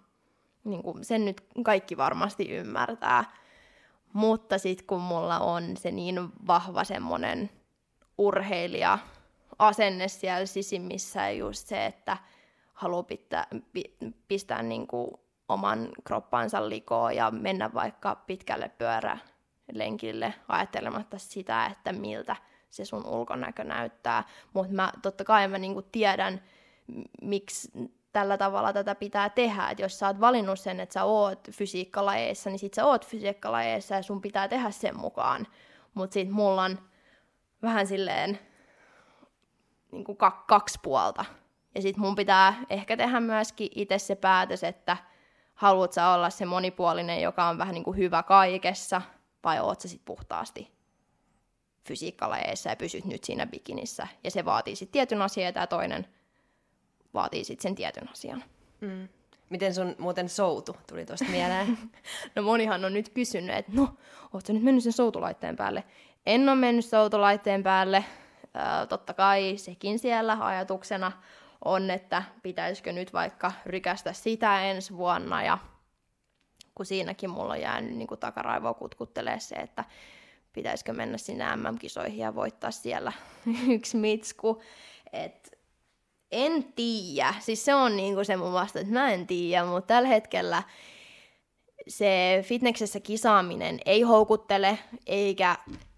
[0.63, 3.23] niin kuin, sen nyt kaikki varmasti ymmärtää.
[4.13, 7.49] Mutta sitten kun mulla on se niin vahva semmoinen
[8.17, 8.99] urheilija
[9.59, 12.17] asenne siellä sisimmissä just se, että
[12.73, 13.47] haluaa pitää,
[14.27, 15.11] pistää niin kuin
[15.49, 22.35] oman kroppansa likoon ja mennä vaikka pitkälle pyörälenkille ajattelematta sitä, että miltä
[22.69, 24.23] se sun ulkonäkö näyttää.
[24.53, 26.43] Mutta mä totta kai mä niinku tiedän,
[27.21, 27.71] miksi
[28.13, 29.69] tällä tavalla tätä pitää tehdä.
[29.69, 33.95] että jos sä oot valinnut sen, että sä oot fysiikkalajeissa, niin sit sä oot fysiikkalajeissa
[33.95, 35.47] ja sun pitää tehdä sen mukaan.
[35.93, 36.79] Mutta sit mulla on
[37.61, 38.39] vähän silleen
[39.91, 41.25] niin kuin kaksi puolta.
[41.75, 44.97] Ja sit mun pitää ehkä tehdä myöskin itse se päätös, että
[45.53, 49.01] haluat sä olla se monipuolinen, joka on vähän niin kuin hyvä kaikessa,
[49.43, 50.71] vai oot sä sit puhtaasti
[51.87, 54.07] fysiikkalajeissa ja pysyt nyt siinä bikinissä.
[54.23, 56.07] Ja se vaatii sitten tietyn asian ja tämä toinen–
[57.13, 58.43] vaatii sitten sen tietyn asian.
[58.81, 59.07] Mm.
[59.49, 61.77] Miten sun muuten soutu tuli tuosta mieleen?
[62.35, 63.97] no monihan on nyt kysynyt, että no,
[64.33, 65.83] ootko nyt mennyt sen soutulaitteen päälle?
[66.25, 67.97] En ole mennyt soutulaitteen päälle.
[67.97, 71.11] Äh, totta kai sekin siellä ajatuksena
[71.65, 75.43] on, että pitäisikö nyt vaikka rykästä sitä ensi vuonna.
[75.43, 75.57] Ja
[76.75, 79.85] kun siinäkin mulla on jäänyt niin takaraivoa kutkuttelee se, että
[80.53, 83.11] pitäisikö mennä sinne MM-kisoihin ja voittaa siellä
[83.75, 84.61] yksi mitsku.
[85.13, 85.51] Että
[86.31, 87.33] en tiedä.
[87.39, 90.63] Siis se on niinku se mun vasta, että mä en tiedä, mutta tällä hetkellä
[91.87, 95.55] se fitneksessä kisaaminen ei houkuttele, eikä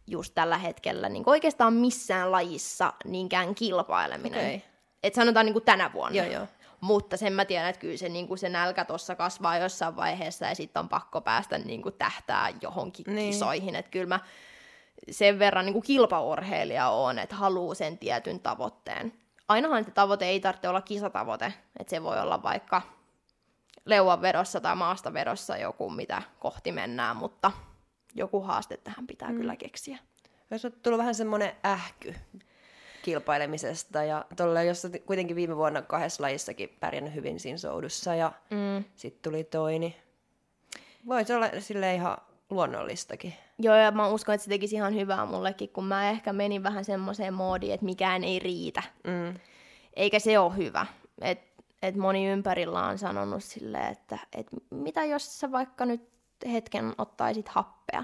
[0.07, 4.45] just tällä hetkellä niin oikeastaan missään lajissa niinkään kilpaileminen.
[4.45, 4.59] Okay.
[5.03, 6.17] Et sanotaan niin kuin tänä vuonna.
[6.17, 6.47] Joo, joo.
[6.81, 10.45] Mutta sen mä tiedän, että kyllä se, niin kuin se nälkä tuossa kasvaa jossain vaiheessa
[10.45, 13.31] ja sitten on pakko päästä niin kuin tähtää johonkin niin.
[13.31, 13.75] kisoihin.
[13.75, 14.19] Että kyllä mä
[15.11, 19.13] sen verran niin kuin kilpaurheilija on, että haluaa sen tietyn tavoitteen
[19.47, 22.81] ainahan se tavoite ei tarvitse olla kisatavoite, että se voi olla vaikka
[23.85, 27.51] leuanvedossa tai maastavedossa joku, mitä kohti mennään, mutta
[28.15, 29.37] joku haaste tähän pitää mm.
[29.37, 29.97] kyllä keksiä.
[30.51, 32.15] Jos on tullut vähän semmoinen ähky
[33.01, 38.83] kilpailemisesta ja tolle, jos kuitenkin viime vuonna kahdessa lajissakin pärjännyt hyvin siinä soudussa ja mm.
[38.95, 39.95] sitten tuli toi, niin
[41.07, 42.17] voisi olla sille ihan
[42.53, 43.33] luonnollistakin.
[43.59, 46.85] Joo, ja mä uskon, että se tekisi ihan hyvää mullekin, kun mä ehkä menin vähän
[46.85, 48.83] semmoiseen moodiin, että mikään ei riitä.
[49.03, 49.39] Mm.
[49.95, 50.85] Eikä se ole hyvä.
[51.21, 51.41] Et,
[51.81, 56.01] et moni ympärillä on sanonut silleen, että et mitä jos sä vaikka nyt
[56.51, 58.03] hetken ottaisit happea.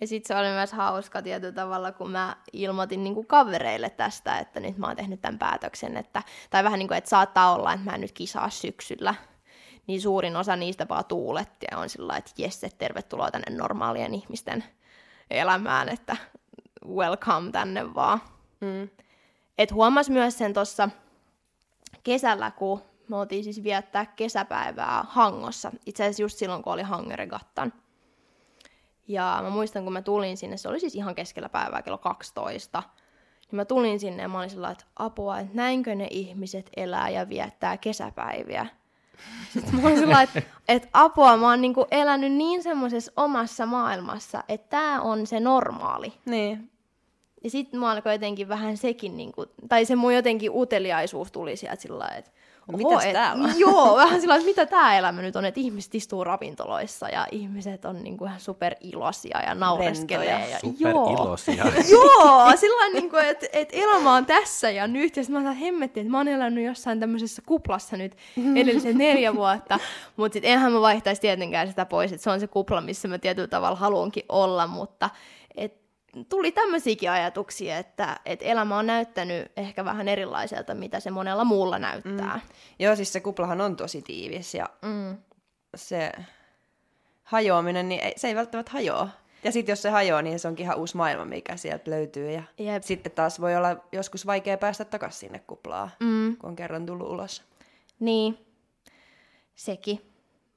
[0.00, 4.38] Ja sitten se oli myös hauska tietyllä tavalla, kun mä ilmoitin niin kuin kavereille tästä,
[4.38, 7.72] että nyt mä oon tehnyt tämän päätöksen, että, tai vähän niin kuin, että saattaa olla,
[7.72, 9.14] että mä en nyt kisaa syksyllä,
[9.86, 14.14] niin suurin osa niistä vaan tuuletti ja on sillä että jes, että tervetuloa tänne normaalien
[14.14, 14.64] ihmisten
[15.30, 16.16] elämään, että
[16.86, 18.20] welcome tänne vaan.
[18.60, 18.88] Mm.
[19.58, 20.88] Et huomas myös sen tuossa
[22.02, 25.72] kesällä, kun me oltiin siis viettää kesäpäivää Hangossa.
[25.86, 27.72] Itse asiassa just silloin, kun oli Hangeregattan.
[29.08, 32.82] Ja mä muistan, kun mä tulin sinne, se oli siis ihan keskellä päivää, kello 12.
[33.50, 37.08] Niin mä tulin sinne ja mä olin sellainen, että apua, että näinkö ne ihmiset elää
[37.08, 38.66] ja viettää kesäpäiviä.
[39.52, 44.68] Sitten mä olin että, että apua, mä oon niinku elänyt niin semmoisessa omassa maailmassa, että
[44.70, 46.12] tämä on se normaali.
[46.24, 46.70] Niin.
[47.44, 51.82] Ja sitten mä alkoi jotenkin vähän sekin, niinku, tai se mun jotenkin uteliaisuus tuli sieltä
[51.82, 52.30] sillä että
[52.76, 53.58] Mitäs et, täällä on?
[53.58, 57.84] Joo, vähän sillä että mitä tämä elämä nyt on, että ihmiset istuu ravintoloissa ja ihmiset
[57.84, 60.50] on niinku ihan superiloisia ja naureskelee.
[60.50, 61.64] Ja, superiloisia.
[61.90, 65.16] joo, sillä niin kuin, että, että elämä on tässä ja nyt.
[65.16, 68.16] Ja sitten mä sanoin, hemmetti, että mä oon elänyt jossain tämmöisessä kuplassa nyt
[68.56, 69.78] edellisen neljä vuotta.
[70.16, 73.18] Mutta sitten enhän mä vaihtaisi tietenkään sitä pois, että se on se kupla, missä mä
[73.18, 75.10] tietyllä tavalla haluankin olla, mutta
[76.28, 81.78] tuli tämmöisiäkin ajatuksia, että, että elämä on näyttänyt ehkä vähän erilaiselta, mitä se monella muulla
[81.78, 82.34] näyttää.
[82.34, 82.54] Mm.
[82.78, 85.16] Joo, siis se kuplahan on tosi tiivis ja mm.
[85.76, 86.12] se
[87.22, 89.08] hajoaminen, niin ei, se ei välttämättä hajoa.
[89.44, 92.30] Ja sitten jos se hajoaa, niin se onkin ihan uusi maailma, mikä sieltä löytyy.
[92.30, 92.82] Ja Jep.
[92.82, 96.36] sitten taas voi olla joskus vaikea päästä takaisin sinne kuplaan, mm.
[96.36, 97.42] kun on kerran tullut ulos.
[98.00, 98.38] Niin,
[99.54, 100.09] sekin.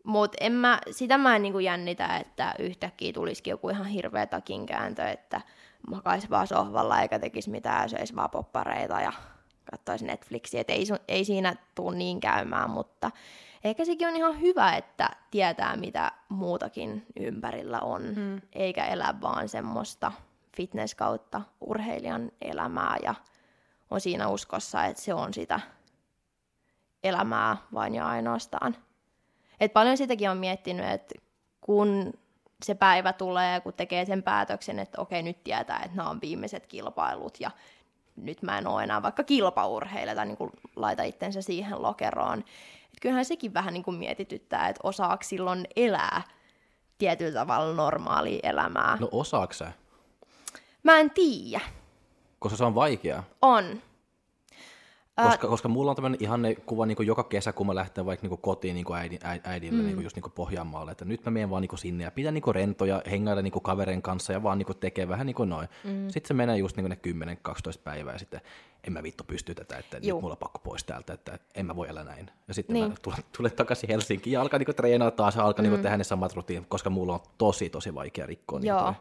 [0.04, 5.04] Mutta en mä, sitä mä en niinku jännitä, että yhtäkkiä tulisikin joku ihan hirveä takinkääntö,
[5.04, 5.42] että
[5.88, 9.14] makaisi vaan sohvalla eikä tekisi mitään, söisi vaan poppareita ja
[9.72, 10.62] katsoisi Netflixiä.
[10.62, 13.12] Et ei, ei siinä tule niin käymään, mutta
[13.64, 18.42] ehkä sekin on ihan hyvä, että tietää, mitä muutakin ympärillä on, hmm.
[18.54, 20.12] eikä elä vaan semmoista
[20.58, 23.16] fitness kautta urheilijan elämää ja
[23.92, 25.60] on siinä uskossa, että se on sitä
[27.04, 28.76] elämää vain ja ainoastaan.
[29.64, 31.16] Et paljon sitäkin on miettinyt, että
[31.62, 32.14] kun
[32.64, 36.68] se päivä tulee, kun tekee sen päätöksen, että okei, nyt tietää, että nämä on viimeiset
[36.68, 37.52] kilpailut ja
[38.16, 42.40] nyt mä en ole enää vaikka kilpaurheilija tai niin kuin laita itsensä siihen lokeroon.
[42.40, 46.22] Et kyllähän sekin vähän niin kuin mietityttää, että osaako silloin elää
[46.98, 48.98] tietyllä tavalla normaalia elämää.
[49.00, 49.72] No osaako sä?
[50.84, 51.62] Mä en tiedä.
[52.40, 53.24] Koska se on vaikeaa.
[53.42, 53.82] On.
[55.22, 58.38] Koska, koska mulla on tämmöinen ihanne kuva niin joka kesä, kun mä lähten vaikka niin
[58.38, 59.86] kotiin niin äidin, äidille mm.
[59.86, 63.02] niin just niin Pohjanmaalle, että nyt mä menen vaan niin sinne ja pidän niin rentoja,
[63.12, 65.68] hengailla niin kavereiden kanssa ja vaan niin tekee vähän niin noin.
[65.84, 66.10] Mm.
[66.10, 66.98] Sitten se menee just niin ne
[67.78, 68.42] 10-12 päivää ja sitten
[68.88, 70.16] en mä vittu pysty tätä, että Juh.
[70.16, 72.30] nyt mulla on pakko pois täältä, että en mä voi elää näin.
[72.48, 72.90] Ja sitten niin.
[72.90, 75.72] mä tulen, tulen takaisin Helsinkiin ja alkaa niin treenaa taas ja alkaa mm.
[75.72, 78.60] niin tehdä ne samat rutiinit, koska mulla on tosi tosi vaikea rikkoa.
[78.64, 78.92] Joo.
[78.92, 78.96] Niin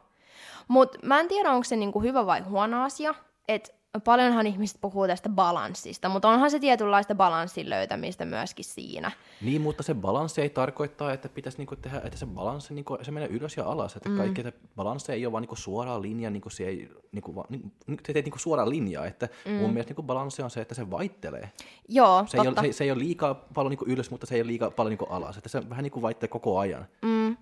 [0.68, 3.14] Mutta mä en tiedä, onko se niinku hyvä vai huono asia,
[3.48, 9.10] että paljonhan ihmiset puhuu tästä balanssista, mutta onhan se tietynlaista balanssin löytämistä myöskin siinä.
[9.40, 13.10] Niin, mutta se balanssi ei tarkoittaa, että pitäisi niinku tehdä, että se balanssi niinku, se
[13.10, 14.16] menee ylös ja alas, että mm.
[14.16, 17.68] kaikki, että balanssi ei ole vaan niinku suoraan linja, niinku se ei, niinku, va, niinku,
[18.06, 19.52] se teet niinku suoraan linjaa, että mm.
[19.52, 21.50] mun mielestä niinku balanssi on se, että se vaihtelee.
[21.88, 22.60] Joo, se totta.
[22.60, 24.70] Ei ole, se, se, ei ole liikaa paljon niinku ylös, mutta se ei ole liikaa
[24.70, 26.86] paljon niinku alas, että se vähän niinku vaihtelee koko ajan.
[27.02, 27.36] Mm.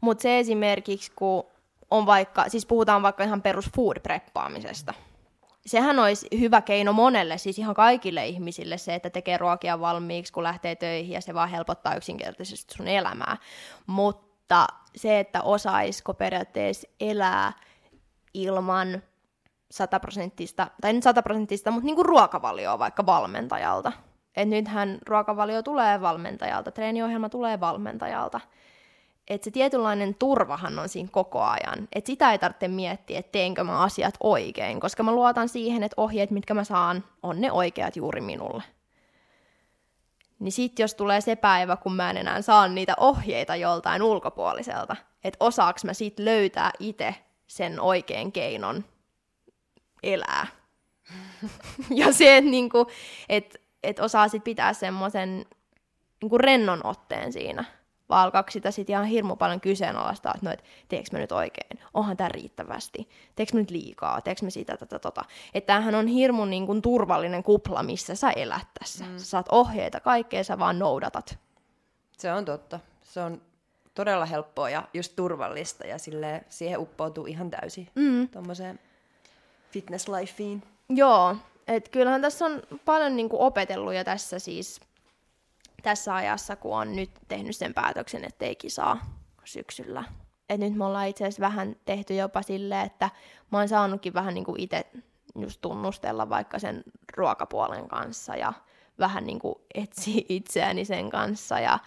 [0.00, 1.44] Mutta se esimerkiksi, kun
[1.90, 4.94] on vaikka, siis puhutaan vaikka ihan perus food preppaamisesta,
[5.68, 10.42] sehän olisi hyvä keino monelle, siis ihan kaikille ihmisille se, että tekee ruokia valmiiksi, kun
[10.42, 13.36] lähtee töihin ja se vaan helpottaa yksinkertaisesti sun elämää.
[13.86, 17.52] Mutta se, että osaisiko periaatteessa elää
[18.34, 19.02] ilman
[19.70, 23.92] sataprosenttista, tai nyt sataprosenttista, mutta niinku ruokavalioa vaikka valmentajalta.
[24.36, 28.40] Et nythän ruokavalio tulee valmentajalta, treeniohjelma tulee valmentajalta–
[29.28, 31.88] että se tietynlainen turvahan on siinä koko ajan.
[31.92, 35.94] Että sitä ei tarvitse miettiä, että teenkö mä asiat oikein, koska mä luotan siihen, että
[36.02, 38.62] ohjeet, mitkä mä saan, on ne oikeat juuri minulle.
[40.38, 44.96] Niin sitten jos tulee se päivä, kun mä en enää saa niitä ohjeita joltain ulkopuoliselta,
[45.24, 47.14] että osaaks mä sit löytää itse
[47.46, 48.84] sen oikean keinon
[50.02, 50.46] elää.
[51.90, 52.86] ja se, että niinku,
[53.28, 55.46] et, et osaa sit pitää semmoisen
[56.22, 57.64] niinku rennon otteen siinä–
[58.08, 61.80] vai alkaako sitä sitten ihan hirmu paljon kyseenalaistaa, että no, et, teekö mä nyt oikein,
[61.94, 65.24] onhan tämä riittävästi, teekö mä nyt liikaa, teekö mä sitä, tätä, tota.
[65.54, 69.04] Että tämähän on hirmu niin kuin, turvallinen kupla, missä sä elät tässä.
[69.04, 69.18] Mm.
[69.18, 71.38] Sä saat ohjeita, kaikkea sä vaan noudatat.
[72.12, 72.80] Se on totta.
[73.02, 73.42] Se on
[73.94, 78.28] todella helppoa ja just turvallista ja sille siihen uppoutuu ihan täysin mm.
[78.28, 78.80] tuommoiseen
[79.70, 80.62] fitness lifeen.
[80.88, 81.36] Joo,
[81.68, 84.80] että kyllähän tässä on paljon niin kuin, opetellut jo tässä siis
[85.82, 90.04] tässä ajassa, kun on nyt tehnyt sen päätöksen, että ei kisaa syksyllä.
[90.48, 93.10] Et nyt me ollaan itse asiassa vähän tehty jopa silleen, että
[93.52, 94.86] mä oon saanutkin vähän niin kuin itse
[95.38, 96.82] just tunnustella vaikka sen
[97.16, 98.52] ruokapuolen kanssa ja
[98.98, 101.78] vähän niin kuin etsiä itseäni sen kanssa ja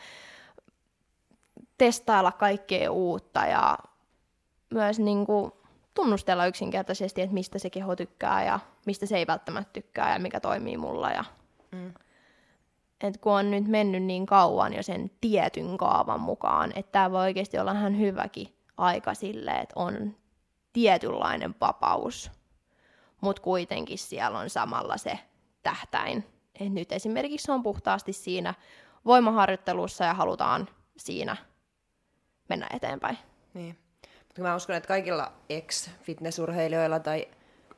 [1.77, 3.77] testailla kaikkea uutta ja
[4.73, 5.51] myös niin kuin
[5.93, 10.39] tunnustella yksinkertaisesti, että mistä se keho tykkää ja mistä se ei välttämättä tykkää ja mikä
[10.39, 11.11] toimii mulla.
[11.11, 11.23] Ja...
[11.71, 11.93] Mm.
[13.03, 17.21] Et kun on nyt mennyt niin kauan jo sen tietyn kaavan mukaan, että tämä voi
[17.21, 20.15] oikeasti olla ihan hyväkin aika sille, että on
[20.73, 22.31] tietynlainen vapaus,
[23.21, 25.19] mutta kuitenkin siellä on samalla se
[25.63, 26.25] tähtäin.
[26.59, 28.53] Et nyt esimerkiksi on puhtaasti siinä
[29.05, 31.37] voimaharjoittelussa ja halutaan siinä
[32.49, 33.17] mennä eteenpäin.
[33.53, 33.77] Niin.
[34.39, 37.27] Mä uskon, että kaikilla ex-fitnessurheilijoilla tai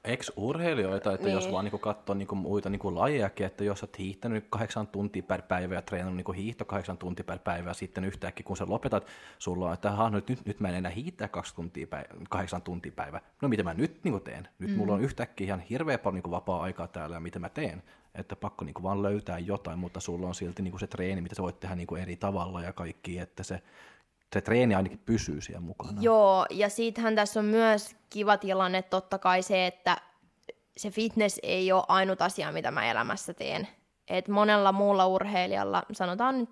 [0.04, 1.36] ex-urheilijoita, että niin.
[1.36, 5.42] jos vaan niinku katsoo niinku muita niinku lajejakin, että jos olet hiihtänyt kahdeksan tuntia per
[5.42, 9.08] päivä ja treenannut niinku hiihto kahdeksan tuntia per päivä ja sitten yhtäkkiä kun sä lopetat,
[9.40, 12.62] sulla on, että no, nyt, nyt, nyt mä en enää hiihtää kaksi tuntia päivä, kahdeksan
[12.62, 13.22] tuntia päivä.
[13.42, 14.48] No mitä mä nyt niinku teen?
[14.60, 14.78] Nyt mm.
[14.78, 17.84] mulla on yhtäkkiä ihan hirveä paljon niinku vapaa-aikaa täällä ja mitä mä teen.
[18.16, 21.44] Että pakko niinku vaan löytää jotain, mutta sulla on silti niinku se treeni, mitä sä
[21.44, 23.62] voit tehdä niinku eri tavalla ja kaikki, että se
[24.34, 26.02] se treeni ainakin pysyy siellä mukana.
[26.02, 29.98] Joo, ja siitähän tässä on myös kiva tilanne totta kai se, että
[30.78, 33.68] se fitness ei ole ainut asia, mitä mä elämässä teen.
[34.08, 36.50] Et monella muulla urheilijalla, sanotaan nyt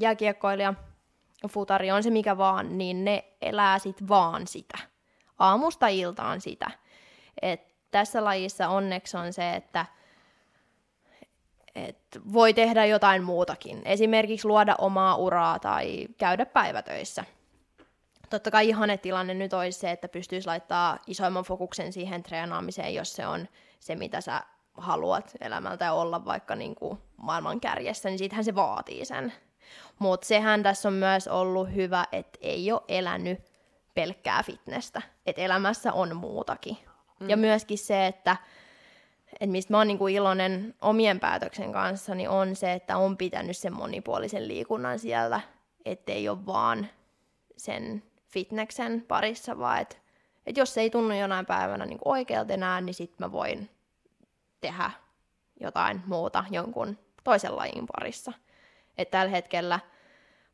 [0.00, 0.74] jääkiekkoilija,
[1.48, 4.78] futari, on se mikä vaan, niin ne elää sit vaan sitä.
[5.38, 6.70] Aamusta iltaan sitä.
[7.42, 9.86] Et tässä lajissa onneksi on se, että
[11.76, 11.98] et
[12.32, 13.82] voi tehdä jotain muutakin.
[13.84, 17.24] Esimerkiksi luoda omaa uraa tai käydä päivätöissä.
[18.30, 23.12] Totta kai ihane tilanne nyt olisi se, että pystyisi laittaa isoimman fokuksen siihen treenaamiseen, jos
[23.12, 23.48] se on
[23.80, 24.42] se, mitä sä
[24.76, 29.32] haluat elämältä olla vaikka niin kuin maailman kärjessä, niin siitähän se vaatii sen.
[29.98, 33.38] Mutta sehän tässä on myös ollut hyvä, että ei ole elänyt
[33.94, 36.76] pelkkää fitnessä, että elämässä on muutakin.
[37.20, 37.30] Mm.
[37.30, 38.36] Ja myöskin se, että
[39.40, 43.16] että mistä mä oon niin kuin iloinen omien päätöksen kanssa, niin on se, että on
[43.16, 45.40] pitänyt sen monipuolisen liikunnan siellä,
[45.84, 46.86] ettei ole vaan
[47.56, 49.96] sen fitneksen parissa, vaan että
[50.46, 53.70] et jos se ei tunnu jonain päivänä niin oikealta enää, niin sitten mä voin
[54.60, 54.90] tehdä
[55.60, 58.32] jotain muuta jonkun toisen lajin parissa.
[58.98, 59.80] Et tällä hetkellä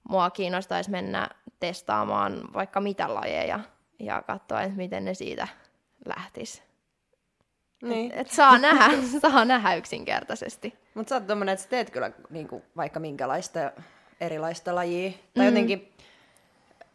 [0.08, 1.28] mua kiinnostaisi mennä
[1.60, 3.60] testaamaan vaikka mitä lajeja
[3.98, 5.48] ja katsoa, että miten ne siitä
[6.06, 6.71] lähtis.
[7.82, 8.12] Niin.
[8.12, 10.74] Et, et saa, nähdä, saa nähdä yksinkertaisesti.
[10.94, 13.72] Mutta sä oot tommonen, että sä teet kyllä niinku, vaikka minkälaista
[14.20, 15.10] erilaista lajia.
[15.10, 15.46] Tai mm-hmm.
[15.46, 15.92] jotenkin,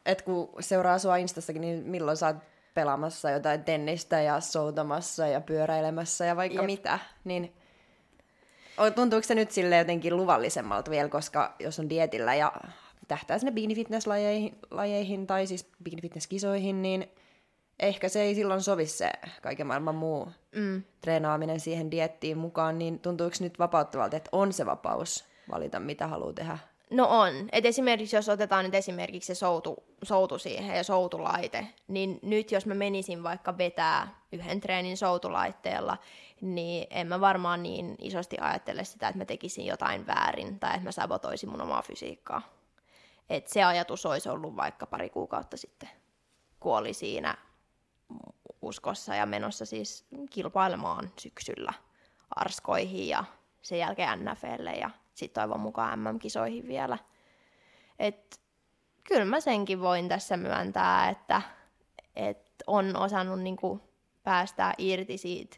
[0.05, 2.37] että kun seuraa sua Instassakin, niin milloin sä oot
[2.73, 6.65] pelaamassa jotain tennistä ja soutamassa ja pyöräilemässä ja vaikka Jep.
[6.65, 7.53] mitä, niin
[8.95, 12.53] tuntuuko se nyt sille jotenkin luvallisemmalta vielä, koska jos on dietillä ja
[13.07, 14.07] tähtää sinne bikini fitness
[14.71, 17.11] lajeihin tai siis bikini fitness kisoihin, niin
[17.79, 19.11] ehkä se ei silloin sovi se
[19.41, 20.83] kaiken maailman muu mm.
[21.01, 26.33] treenaaminen siihen diettiin mukaan, niin tuntuuko nyt vapauttavalta, että on se vapaus valita, mitä haluaa
[26.33, 26.57] tehdä?
[26.89, 27.49] No on.
[27.51, 32.65] Et esimerkiksi jos otetaan nyt esimerkiksi se soutu, soutu siihen ja soutulaite, niin nyt jos
[32.65, 35.97] mä menisin vaikka vetää yhden treenin soutulaitteella,
[36.41, 40.83] niin en mä varmaan niin isosti ajattele sitä, että mä tekisin jotain väärin tai että
[40.83, 42.41] mä sabotoisin mun omaa fysiikkaa.
[43.29, 45.89] Et se ajatus olisi ollut vaikka pari kuukautta sitten,
[46.59, 47.37] kun oli siinä
[48.61, 51.73] uskossa ja menossa siis kilpailemaan syksyllä
[52.35, 53.23] arskoihin ja
[53.61, 56.97] sen jälkeen NFLlle ja sitten toivon mukaan MM-kisoihin vielä.
[57.99, 58.41] Et
[59.03, 61.41] kyllä mä senkin voin tässä myöntää, että
[62.15, 63.81] et on osannut niinku
[64.23, 65.57] päästää irti siitä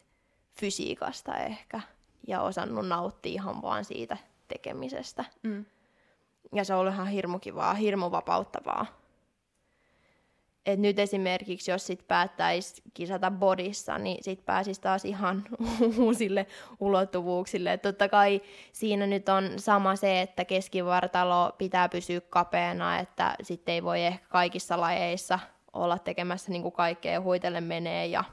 [0.60, 1.80] fysiikasta ehkä
[2.26, 4.16] ja osannut nauttia ihan vaan siitä
[4.48, 5.24] tekemisestä.
[5.42, 5.64] Mm.
[6.54, 8.86] Ja se on ollut ihan hirmu kivaa, hirmu vapauttavaa.
[10.72, 15.44] Et nyt esimerkiksi, jos sit päättäisi kisata bodissa, niin sit pääsisi taas ihan
[15.98, 16.46] uusille
[16.80, 17.72] ulottuvuuksille.
[17.72, 23.74] Et totta kai siinä nyt on sama se, että keskivartalo pitää pysyä kapeana, että sitten
[23.74, 25.38] ei voi ehkä kaikissa lajeissa
[25.72, 28.24] olla tekemässä niin kuin kaikkea huitelle menee ja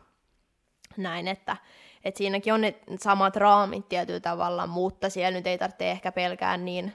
[0.98, 1.58] näin, että
[2.04, 6.58] et siinäkin on ne samat raamit tietyllä tavalla, mutta siellä nyt ei tarvitse ehkä pelkää
[6.58, 6.94] niin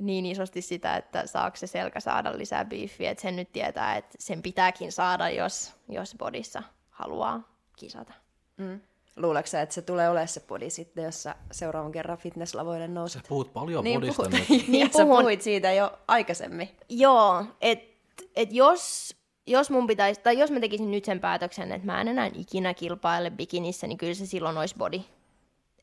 [0.00, 4.16] niin isosti sitä, että saako se selkä saada lisää biiffiä, että sen nyt tietää, että
[4.18, 8.12] sen pitääkin saada, jos, jos bodissa haluaa kisata.
[8.56, 8.80] Mm.
[9.16, 13.22] Luuleeko sä, että se tulee olemaan se body sitten, jos sä seuraavan kerran fitnesslavoille nouset?
[13.22, 14.32] Sä puhut paljon niin bodista puhut.
[14.32, 14.48] nyt.
[14.68, 15.06] niin puhun.
[15.06, 16.68] sä puhuit siitä jo aikaisemmin.
[16.88, 17.98] Joo, että
[18.36, 19.14] et jos,
[19.46, 22.74] jos mun pitäisi, tai jos mä tekisin nyt sen päätöksen, että mä en enää ikinä
[22.74, 25.00] kilpaile bikinissä, niin kyllä se silloin olisi body.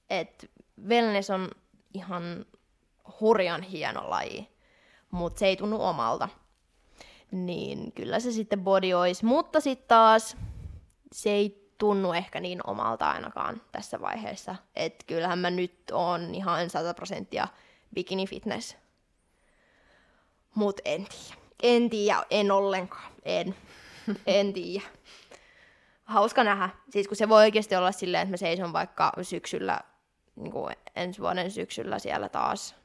[0.09, 0.51] Et
[0.87, 1.49] wellness on
[1.93, 2.45] ihan
[3.19, 4.49] hurjan hieno laji,
[5.11, 6.29] mutta se ei tunnu omalta.
[7.31, 9.25] niin kyllä se sitten body olisi.
[9.25, 10.37] Mutta sitten taas
[11.11, 14.55] se ei tunnu ehkä niin omalta ainakaan tässä vaiheessa.
[14.75, 17.47] Että kyllähän mä nyt on ihan 100 prosenttia
[17.93, 18.77] bikini fitness.
[20.55, 21.41] Mut en tiedä.
[21.63, 23.11] En tiedä, en ollenkaan.
[23.23, 23.55] En.
[24.27, 24.85] En tiedä.
[26.03, 26.69] Hauska nähdä.
[26.89, 29.79] Siis kun se voi oikeasti olla silleen, että mä seison vaikka syksyllä,
[30.35, 32.75] niin kuin ensi vuoden syksyllä siellä taas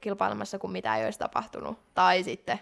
[0.00, 1.78] kilpailemassa, kun mitä ei olisi tapahtunut.
[1.94, 2.60] Tai sitten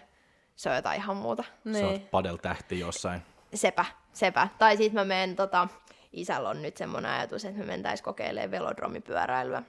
[0.55, 1.43] se on jotain ihan muuta.
[1.63, 1.77] Niin.
[1.77, 3.21] Se on padel-tähti jossain.
[3.53, 4.47] Sepä, sepä.
[4.57, 5.67] Tai sitten mä menen, tota,
[6.13, 9.63] isällä on nyt semmoinen ajatus, että me mentäisiin kokeilemaan velodromipyöräilyä.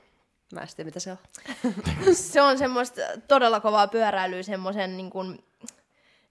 [0.55, 1.19] Mä en tiedä, mitä se on.
[2.15, 5.45] se on semmoista todella kovaa pyöräilyä, semmoisen niin kuin,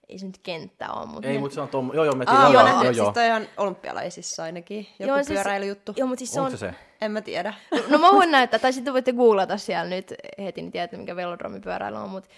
[0.10, 1.28] ei se nyt kenttä ole, mutta...
[1.28, 1.40] Ei, ne...
[1.40, 1.92] mutta se on tuom...
[1.94, 2.54] Joo, joo, me tiedän.
[2.54, 5.94] joo, joo, joo, siis toi on olympialaisissa ainakin, joku joo, siis, pyöräilyjuttu.
[5.98, 6.52] Joo, mutta siis se on...
[6.52, 6.74] se se?
[7.02, 7.54] En mä tiedä.
[7.90, 11.98] No mä voin näyttää, tai sitten voitte googlata siellä nyt heti, niin tiedätte, mikä velodromipyöräily
[11.98, 12.30] on, mutta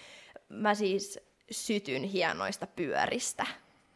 [0.48, 3.46] mä siis sytyn hienoista pyöristä.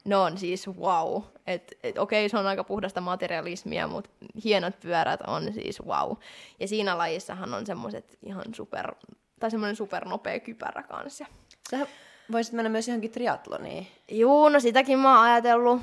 [0.04, 1.22] Ne on siis wow.
[1.46, 4.10] Et, et, okei, se on aika puhdasta materialismia, mutta
[4.44, 6.16] hienot pyörät on siis wow.
[6.60, 8.94] Ja siinä lajissahan on semmoiset ihan super,
[9.40, 11.26] tai semmoinen supernopea kypärä kanssa.
[11.70, 11.86] Sä
[12.32, 13.86] voisit mennä myös johonkin triatloniin.
[14.10, 15.80] Juu, no sitäkin mä oon ajatellut.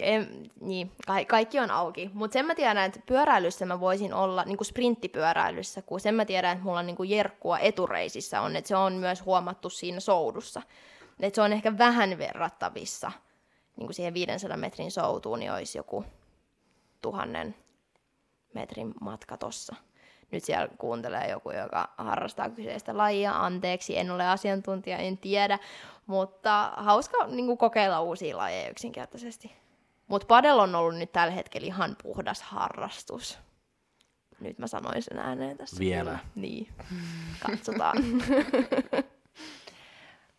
[0.00, 2.10] En, niin, ka- kaikki on auki.
[2.14, 6.24] Mutta sen mä tiedän, että pyöräilyssä mä voisin olla, niin kuin sprinttipyöräilyssä, kun sen mä
[6.24, 10.00] tiedän, että mulla on niin kuin jerkkua etureisissä on, että se on myös huomattu siinä
[10.00, 10.62] soudussa.
[11.20, 13.12] Että se on ehkä vähän verrattavissa
[13.76, 16.04] niin kuin siihen 500 metrin soutuun, niin olisi joku
[17.02, 17.54] tuhannen
[18.54, 19.74] metrin matka tossa.
[20.30, 23.44] Nyt siellä kuuntelee joku, joka harrastaa kyseistä lajia.
[23.44, 25.58] Anteeksi, en ole asiantuntija, en tiedä.
[26.06, 29.52] Mutta hauska niin kuin kokeilla uusia lajeja yksinkertaisesti.
[30.06, 33.38] Mutta padel on ollut nyt tällä hetkellä ihan puhdas harrastus.
[34.40, 35.78] Nyt mä sanoin sen ääneen tässä.
[35.78, 36.10] Vielä.
[36.10, 36.18] Kyllä.
[36.34, 36.68] Niin,
[37.46, 37.96] katsotaan.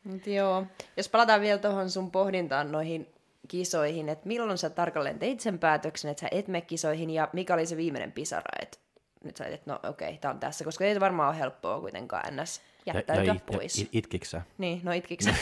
[0.03, 0.65] Mut joo,
[0.97, 3.13] jos palataan vielä tuohon sun pohdintaan noihin
[3.47, 7.53] kisoihin, että milloin sä tarkalleen teit sen päätöksen, että sä et mene kisoihin, ja mikä
[7.53, 8.77] oli se viimeinen pisara, että
[9.23, 12.37] nyt sä että no okei, okay, tää on tässä, koska ei varmaan ole helppoa kuitenkaan
[12.37, 12.61] ns.
[12.85, 13.77] jättäytyä ja, ja it, pois.
[13.77, 14.41] Ja it, itkiksä?
[14.57, 15.33] Niin, no itkiksä.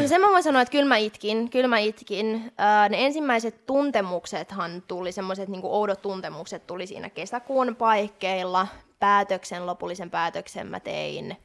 [0.00, 2.34] no, sen mä voin sanoa, että kyllä mä itkin, kyllä mä itkin.
[2.36, 8.66] Uh, ne ensimmäiset tuntemuksethan tuli, semmoiset niin oudot tuntemukset tuli siinä kesäkuun paikkeilla.
[8.98, 11.36] Päätöksen, lopullisen päätöksen mä tein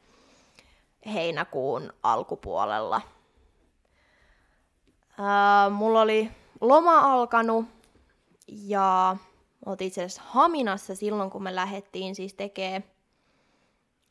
[1.14, 3.00] heinäkuun alkupuolella.
[5.18, 7.66] Uh, mulla oli loma alkanut
[8.48, 9.16] ja
[9.66, 12.82] oltiin itse asiassa Haminassa silloin, kun me lähdettiin siis tekee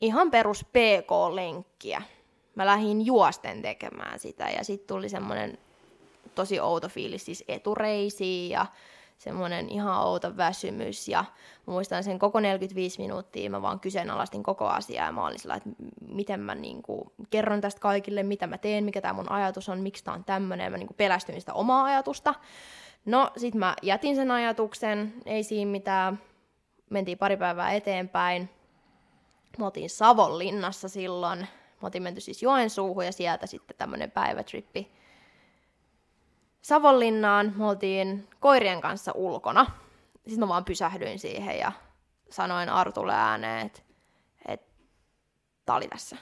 [0.00, 2.02] ihan perus PK-lenkkiä.
[2.54, 5.58] Mä lähdin juosten tekemään sitä ja sitten tuli semmoinen
[6.34, 8.66] tosi outo fiilis siis etureisiin ja
[9.18, 11.24] semmoinen ihan outo väsymys ja
[11.66, 15.70] muistan sen koko 45 minuuttia, mä vaan kyseenalaistin koko asiaa ja mä olin sillä, että
[16.08, 20.04] miten mä niinku kerron tästä kaikille, mitä mä teen, mikä tämä mun ajatus on, miksi
[20.04, 22.34] tämä on tämmöinen, mä niinku pelästyin sitä omaa ajatusta.
[23.04, 26.20] No, sit mä jätin sen ajatuksen, ei siinä mitään,
[26.90, 28.50] mentiin pari päivää eteenpäin.
[29.58, 31.48] Mä oltiin Savonlinnassa silloin, mä
[31.82, 34.92] oltiin menty siis Joensuuhun ja sieltä sitten tämmönen päivätrippi
[36.62, 37.52] Savonlinnaan.
[37.56, 39.66] Me oltiin koirien kanssa ulkona.
[40.14, 41.72] Sitten mä vaan pysähdyin siihen ja
[42.30, 43.82] sanoin Artulle ääneen, että
[44.48, 44.62] et,
[45.66, 46.16] tää oli tässä.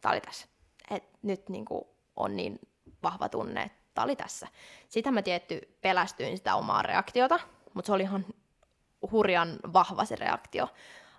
[0.00, 0.46] Tää oli tässä.
[0.90, 2.58] Et nyt niinku on niin
[3.02, 4.48] vahva tunne, että tää oli tässä.
[4.88, 7.40] Sitten mä tietty pelästyin sitä omaa reaktiota,
[7.74, 8.26] mutta se oli ihan
[9.10, 10.68] hurjan vahva se reaktio.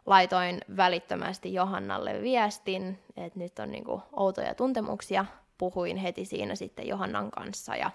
[0.06, 5.26] Laitoin välittömästi Johannalle viestin, että nyt on niinku outoja tuntemuksia.
[5.58, 7.92] Puhuin heti siinä sitten Johannan kanssa ja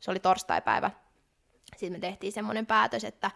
[0.00, 0.90] se oli torstaipäivä.
[1.76, 3.30] Sitten me tehtiin semmoinen päätös, että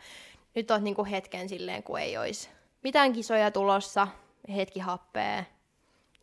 [0.54, 2.48] nyt on niinku hetken silleen, kun ei olisi
[2.82, 4.08] mitään kisoja tulossa,
[4.54, 5.44] hetki happea,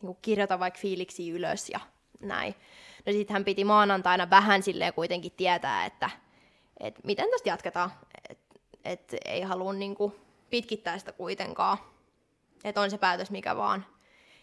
[0.02, 1.80] niinku kirjoita vaikka fiiliksi ylös ja
[2.20, 2.54] näin.
[3.08, 6.10] No sitten hän piti maanantaina vähän silleen kuitenkin tietää, että,
[6.80, 7.92] että miten tästä jatketaan.
[8.28, 10.16] Että et ei halua niinku
[10.50, 11.78] pitkittää sitä kuitenkaan.
[12.64, 13.86] Että on se päätös mikä vaan.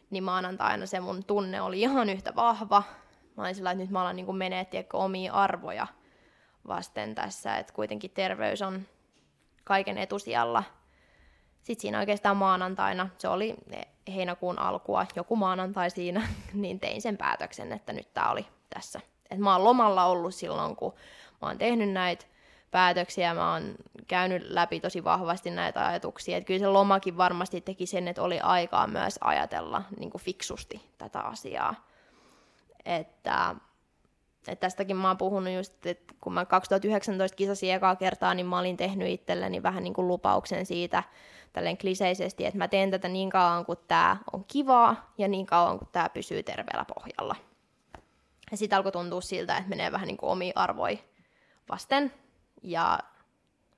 [0.09, 2.83] Niin maanantaina se mun tunne oli ihan yhtä vahva.
[3.37, 5.87] Mä olin sillä, että nyt mä alan niinku menee omia arvoja
[6.67, 7.57] vasten tässä.
[7.57, 8.81] Että kuitenkin terveys on
[9.63, 10.63] kaiken etusijalla.
[11.63, 13.55] Sitten siinä oikeastaan maanantaina, se oli
[14.15, 18.99] heinäkuun alkua, joku maanantai siinä, niin tein sen päätöksen, että nyt tämä oli tässä.
[19.29, 20.93] Et mä oon lomalla ollut silloin, kun
[21.41, 22.25] mä oon tehnyt näitä
[22.71, 23.75] päätöksiä, mä oon
[24.07, 26.37] käynyt läpi tosi vahvasti näitä ajatuksia.
[26.37, 30.81] Et kyllä se lomakin varmasti teki sen, että oli aikaa myös ajatella niin kuin fiksusti
[30.97, 31.75] tätä asiaa.
[32.85, 33.55] Että,
[34.47, 38.59] että tästäkin mä oon puhunut just, että kun mä 2019 kisasin ekaa kertaa, niin mä
[38.59, 41.03] olin tehnyt itselleni vähän niin kuin lupauksen siitä,
[41.53, 45.77] tälleen kliseisesti, että mä teen tätä niin kauan kuin tämä on kivaa ja niin kauan
[45.79, 47.35] kuin tämä pysyy terveellä pohjalla.
[48.51, 50.97] Ja sitten alkoi tuntua siltä, että menee vähän niin kuin omia arvoja
[51.69, 52.13] vasten.
[52.63, 52.99] Ja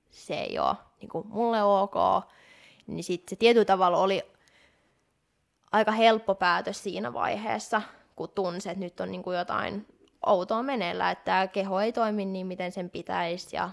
[0.10, 1.96] se ei ole niin kuin mulle ok.
[2.88, 4.32] Niin sitten se tietyllä tavalla oli
[5.72, 7.82] aika helppo päätös siinä vaiheessa,
[8.16, 9.86] kun tunsi, että nyt on niin kuin jotain
[10.26, 13.70] outoa meneillä, että tämä keho ei toimi niin, miten sen pitäisi, ja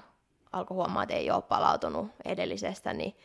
[0.53, 3.17] alkoi huomaa, että ei ole palautunut edellisestä, niin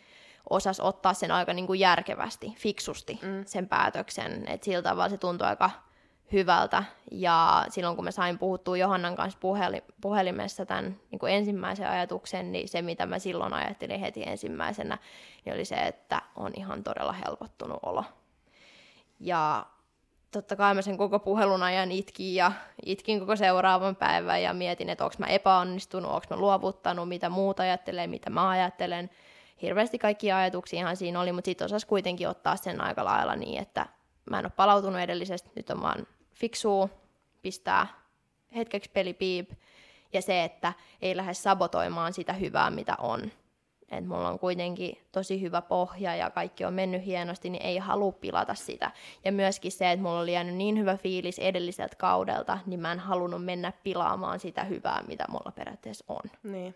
[0.50, 3.46] osas ottaa sen aika niin kuin järkevästi, fiksusti mm.
[3.46, 4.48] sen päätöksen.
[4.48, 5.70] Et sillä tavalla se tuntui aika
[6.34, 6.84] hyvältä.
[7.12, 12.52] Ja silloin kun mä sain puhuttua Johannan kanssa puheli, puhelimessa tämän niin kuin ensimmäisen ajatuksen,
[12.52, 14.98] niin se mitä mä silloin ajattelin heti ensimmäisenä,
[15.46, 18.04] niin oli se, että on ihan todella helpottunut olo.
[19.20, 19.66] Ja
[20.32, 22.52] totta kai mä sen koko puhelun ajan itkin ja
[22.86, 27.64] itkin koko seuraavan päivän ja mietin, että onko mä epäonnistunut, onko mä luovuttanut, mitä muuta
[27.64, 29.10] ajattelee, mitä mä ajattelen.
[29.62, 33.62] Hirveästi kaikki ajatuksia ihan siinä oli, mutta sitten osasi kuitenkin ottaa sen aika lailla niin,
[33.62, 33.86] että
[34.30, 36.08] mä en ole palautunut edellisestä, nyt on vaan
[36.40, 36.90] fiksuu,
[37.42, 37.88] pistää
[38.56, 39.52] hetkeksi peli piip,
[40.14, 43.32] ja se, että ei lähde sabotoimaan sitä hyvää, mitä on
[43.92, 48.12] että mulla on kuitenkin tosi hyvä pohja ja kaikki on mennyt hienosti, niin ei halua
[48.12, 48.92] pilata sitä.
[49.26, 53.00] Ja myöskin se, että mulla oli jäänyt niin hyvä fiilis edelliseltä kaudelta, niin mä en
[53.00, 56.32] halunnut mennä pilaamaan sitä hyvää, mitä mulla periaatteessa on.
[56.44, 56.76] Niin.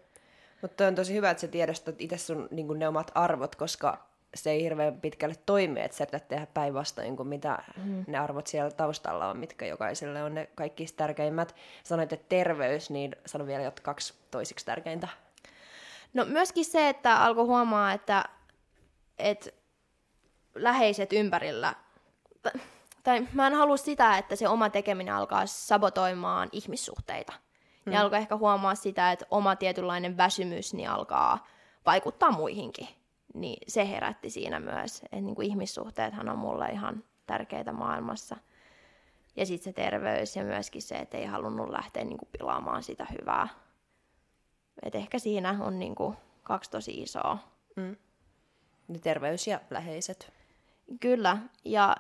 [0.62, 4.52] Mutta on tosi hyvä, että sä tiedostat itse sun niin ne omat arvot, koska se
[4.52, 8.04] ei hirveän pitkälle toimi, että sä tehdä päinvastoin kuin mitä mm.
[8.08, 11.56] ne arvot siellä taustalla on, mitkä jokaiselle on ne kaikki tärkeimmät.
[11.84, 15.08] Sanoit, että terveys, niin sano vielä jotka kaksi toisiksi tärkeintä.
[16.14, 18.26] No myöskin se, että alkoi huomaa, että,
[19.18, 19.50] että
[20.56, 21.76] läheiset ympärillä,
[23.04, 27.34] tai mä en halua sitä, että se oma tekeminen alkaa sabotoimaan ihmissuhteita.
[27.86, 27.94] Mm.
[27.94, 31.48] Ja alkoi ehkä huomaa sitä, että oma tietynlainen väsymys niin alkaa
[31.86, 32.88] vaikuttaa muihinkin.
[33.34, 38.38] Niin se herätti siinä myös, että niin kuin ihmissuhteethan on mulle ihan tärkeitä maailmassa.
[39.36, 43.08] Ja sitten se terveys ja myöskin se, että ei halunnut lähteä niin kuin pilaamaan sitä
[43.12, 43.48] hyvää
[44.82, 47.38] et ehkä siinä on niinku kaksi tosi isoa.
[47.76, 47.96] Mm.
[49.02, 50.34] Terveys ja läheiset.
[51.00, 51.96] Kyllä, ja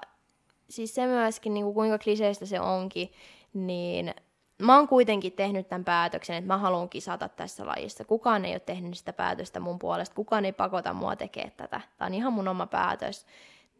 [0.69, 3.11] siis se myöskin, niin kuin kuinka kliseistä se onkin,
[3.53, 4.13] niin
[4.61, 8.05] mä oon kuitenkin tehnyt tämän päätöksen, että mä haluan kisata tässä lajissa.
[8.05, 11.81] Kukaan ei ole tehnyt sitä päätöstä mun puolesta, kukaan ei pakota mua tekemään tätä.
[11.97, 13.25] Tämä on ihan mun oma päätös.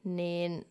[0.04, 0.68] Niin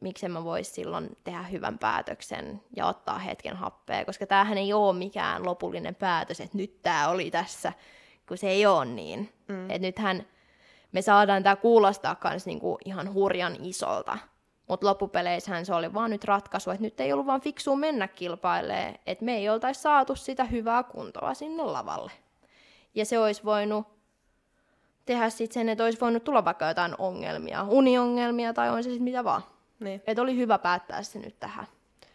[0.00, 4.98] miksi mä voisi silloin tehdä hyvän päätöksen ja ottaa hetken happea, koska tämähän ei ole
[4.98, 7.72] mikään lopullinen päätös, että nyt tämä oli tässä,
[8.28, 9.32] kun se ei ole niin.
[9.48, 9.70] Mm.
[9.70, 10.26] Että nythän
[10.92, 14.18] me saadaan tämä kuulostaa myös niinku ihan hurjan isolta,
[14.68, 18.94] mutta loppupeleissähän se oli vaan nyt ratkaisu, että nyt ei ollut vaan fiksua mennä kilpailemaan,
[19.06, 22.12] että me ei oltaisi saatu sitä hyvää kuntoa sinne lavalle.
[22.94, 23.86] Ja se olisi voinut
[25.06, 29.04] tehdä sitten sen, että olisi voinut tulla vaikka jotain ongelmia, uniongelmia tai on se sitten
[29.04, 29.42] mitä vaan.
[29.80, 30.02] Niin.
[30.06, 31.66] Että oli hyvä päättää se nyt tähän.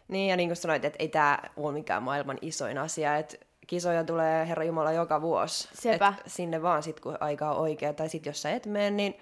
[0.07, 3.37] Niin, ja niin kuin sanoit, että ei tämä ole mikään maailman isoin asia, että
[3.67, 5.69] kisoja tulee Herra Jumala joka vuosi.
[5.73, 6.13] Sepä.
[6.19, 9.15] Et sinne vaan sit, kun aika on oikea, tai sitten jos sä et mene, niin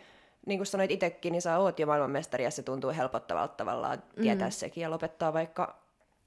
[0.45, 4.47] niin kuin sanoit itsekin, niin sä oot jo maailmanmestari, ja se tuntuu helpottavalta tavallaan tietää
[4.47, 4.51] mm.
[4.51, 5.75] sekin, ja lopettaa vaikka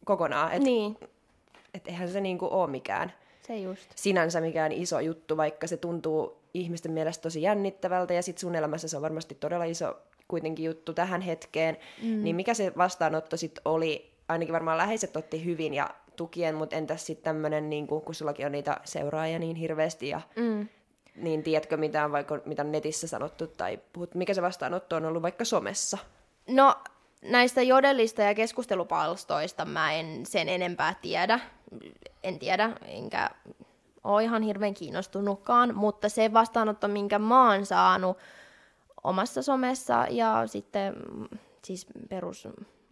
[0.05, 0.53] kokonaan.
[0.53, 0.99] Et, niin.
[1.75, 3.13] Et eihän se niin kuin ole mikään
[3.47, 3.91] se just.
[3.95, 8.89] sinänsä mikään iso juttu, vaikka se tuntuu ihmisten mielestä tosi jännittävältä, ja sitten sun elämässä
[8.89, 9.99] se on varmasti todella iso
[10.29, 12.25] kuitenkin juttu tähän hetkeen, mm.
[12.25, 17.07] niin mikä se vastaanotto sitten oli, ainakin varmaan läheiset otti hyvin ja tukien, mutta entäs
[17.07, 20.69] sitten tämmöinen, niin kun sullakin on niitä seuraajia niin hirveästi ja mm.
[21.17, 25.23] Niin tiedätkö mitään vaikka mitä on netissä sanottu tai puhut, mikä se vastaanotto on ollut
[25.23, 25.99] vaikka somessa?
[26.49, 26.75] No
[27.23, 31.41] näistä jodellista ja keskustelupalstoista mä en sen enempää tiedä,
[32.23, 33.31] en tiedä, enkä
[34.05, 38.19] ole ihan hirveän kiinnostunutkaan, mutta se vastaanotto, minkä mä oon saanut,
[39.05, 40.95] omassa somessa ja sitten
[41.65, 42.49] siis perus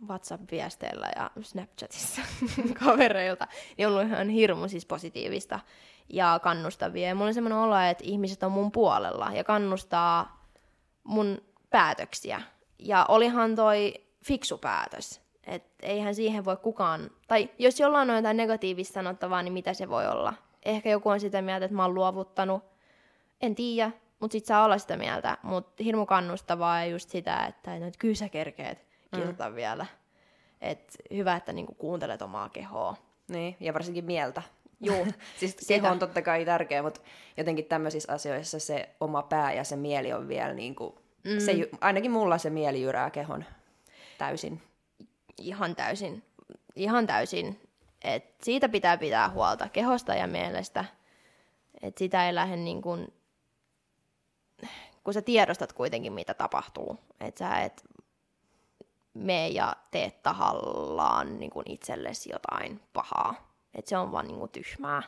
[0.09, 2.23] WhatsApp-viesteillä ja Snapchatissa
[2.85, 3.49] kavereilta,
[3.79, 5.61] niin on ollut ihan hirmu siis positiivista
[6.09, 7.09] ja kannustavia.
[7.09, 10.47] Ja mulla on semmoinen olo, että ihmiset on mun puolella ja kannustaa
[11.05, 12.43] mun päätöksiä.
[12.79, 13.95] Ja olihan toi
[14.25, 15.23] fiksu päätös.
[15.47, 19.89] että eihän siihen voi kukaan, tai jos jollain on jotain negatiivista sanottavaa, niin mitä se
[19.89, 20.35] voi olla?
[20.65, 22.63] Ehkä joku on sitä mieltä, että mä oon luovuttanut.
[23.41, 23.91] En tiedä,
[24.21, 25.39] mutta sit saa olla sitä mieltä.
[25.43, 29.55] Mutta hirmu kannustavaa ja just sitä, että, että kyllä sä kerkeet kilta mm.
[29.55, 29.87] vielä.
[30.61, 32.97] Et hyvä, että niinku kuuntelet omaa kehoa.
[33.29, 34.43] Niin, ja varsinkin mieltä.
[34.83, 35.07] Joo.
[35.41, 37.01] siis keho on totta kai tärkeä, mutta
[37.37, 41.39] jotenkin tämmöisissä asioissa se oma pää ja se mieli on vielä niinku, mm.
[41.39, 43.45] se, ainakin mulla se mieli jyrää kehon
[44.19, 44.63] täysin.
[45.39, 46.23] Ihan täysin.
[46.77, 47.61] Ihan täysin.
[48.05, 50.85] Et siitä pitää pitää huolta kehosta ja mielestä.
[51.83, 53.13] Et sitä ei lähde niin kuin
[55.05, 56.99] kun sä tiedostat kuitenkin, mitä tapahtuu.
[57.21, 57.85] Että sä et
[59.15, 63.52] mene ja tee tahallaan niin kuin itsellesi jotain pahaa.
[63.75, 65.03] Että se on vaan niin kuin tyhmää.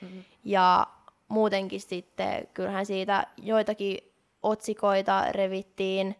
[0.00, 0.24] Mm-hmm.
[0.44, 0.86] Ja
[1.28, 3.98] muutenkin sitten, kyllähän siitä joitakin
[4.42, 6.16] otsikoita revittiin,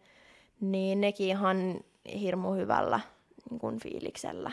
[0.60, 1.80] niin nekin ihan
[2.20, 3.00] hirmu hyvällä
[3.50, 4.50] niin kuin fiiliksellä.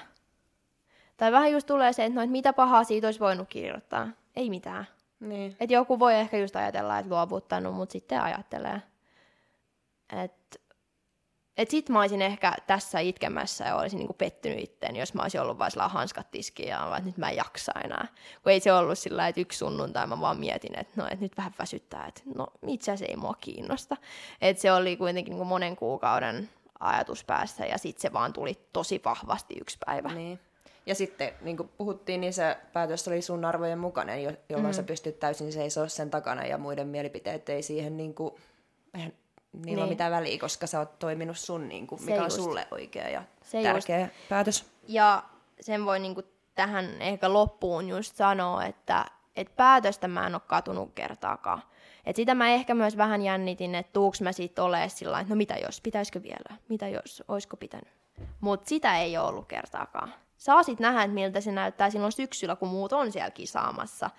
[1.18, 4.08] Tai vähän just tulee se, että, no, että mitä pahaa siitä olisi voinut kirjoittaa.
[4.36, 4.88] Ei mitään.
[5.20, 5.56] Niin.
[5.60, 8.82] Et joku voi ehkä just ajatella, että luovuttanut, mutta sitten ajattelee.
[10.24, 10.39] Että
[11.60, 15.42] et sit mä olisin ehkä tässä itkemässä ja olisin niinku pettynyt itteen, jos mä olisin
[15.42, 18.08] ollut vain sillä hanskat tiskiin ja että nyt mä en jaksa enää.
[18.44, 21.38] Kun ei se ollut sillä että yksi sunnuntai mä vaan mietin, että no, et nyt
[21.38, 23.98] vähän väsyttää, että no itse asiassa ei mua kiinnosta.
[24.42, 26.50] Että se oli kuitenkin niinku monen kuukauden
[26.80, 30.14] ajatus päässä ja sitten se vaan tuli tosi vahvasti yksi päivä.
[30.14, 30.40] Niin.
[30.86, 34.76] Ja sitten, niin kuin puhuttiin, niin se päätös oli sun arvojen mukainen, jo- jolloin mm.
[34.76, 38.36] sä pystyt täysin seisoo sen takana ja muiden mielipiteet ei siihen, niin kuin,
[38.94, 39.14] eihän
[39.54, 39.76] niillä niin.
[39.76, 39.90] Niin.
[39.90, 42.36] mitään väliä, koska sä oot toiminut sun, niin kuin, Se mikä on just.
[42.36, 44.12] sulle oikea ja Se tärkeä just.
[44.30, 44.66] päätös.
[44.88, 45.24] Ja
[45.62, 46.24] sen voi niinku
[46.56, 51.64] tähän ehkä loppuun just sanoa, että et päätöstä mä en ole katunut kertaakaan.
[52.06, 55.38] Et sitä mä ehkä myös vähän jännitin, että tuuks mä siitä ole sillä että no
[55.38, 57.88] mitä jos, pitäisikö vielä, mitä jos, oisko pitänyt.
[58.42, 60.14] Mutta sitä ei ole ollut kertaakaan.
[60.38, 64.10] Saa sit nähdä, että miltä se näyttää silloin syksyllä, kun muut on siellä kisaamassa.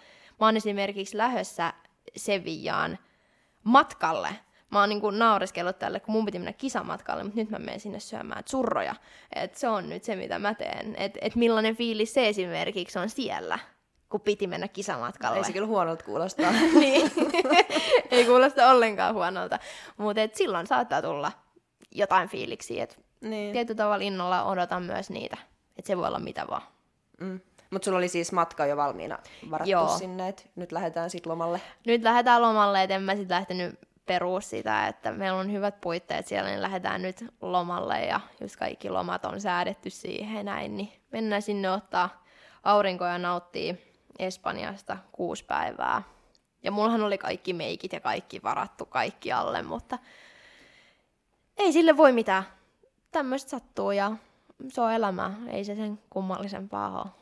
[0.40, 1.72] Mä oon esimerkiksi lähdössä
[2.16, 2.98] Sevillaan
[3.64, 4.28] matkalle.
[4.70, 8.00] Mä oon niinku naureskellut tälle, kun mun piti mennä kisamatkalle, mutta nyt mä menen sinne
[8.00, 8.94] syömään surroja.
[9.34, 10.96] Et se on nyt se, mitä mä teen.
[10.96, 13.58] Et, et millainen fiilis se esimerkiksi on siellä,
[14.08, 15.38] kun piti mennä kisamatkalle.
[15.38, 16.52] Ei se kyllä huonolta kuulostaa.
[16.80, 17.12] niin.
[18.10, 19.58] Ei kuulosta ollenkaan huonolta.
[19.96, 21.32] Mutta silloin saattaa tulla
[21.90, 22.84] jotain fiiliksiä.
[22.84, 23.52] Et niin.
[23.52, 25.36] tietyllä tavalla innolla odotan myös niitä.
[25.76, 26.62] Että se voi olla mitä vaan.
[27.20, 27.40] Mm.
[27.70, 29.18] Mutta sulla oli siis matka jo valmiina
[29.50, 29.98] varattu Joo.
[29.98, 31.60] sinne, että nyt lähdetään sitten lomalle.
[31.86, 33.78] Nyt lähdetään lomalle, et en mä sit lähtenyt
[34.10, 38.90] peruu sitä, että meillä on hyvät puitteet siellä, niin lähdetään nyt lomalle ja just kaikki
[38.90, 42.24] lomat on säädetty siihen näin, niin mennään sinne ottaa
[42.62, 43.78] aurinkoja ja nauttii
[44.18, 46.02] Espanjasta kuusi päivää.
[46.62, 49.98] Ja mullahan oli kaikki meikit ja kaikki varattu kaikki alle, mutta
[51.56, 52.44] ei sille voi mitään.
[53.12, 54.12] Tämmöistä sattuu ja
[54.68, 57.19] se on elämää, ei se sen kummallisempaa ole.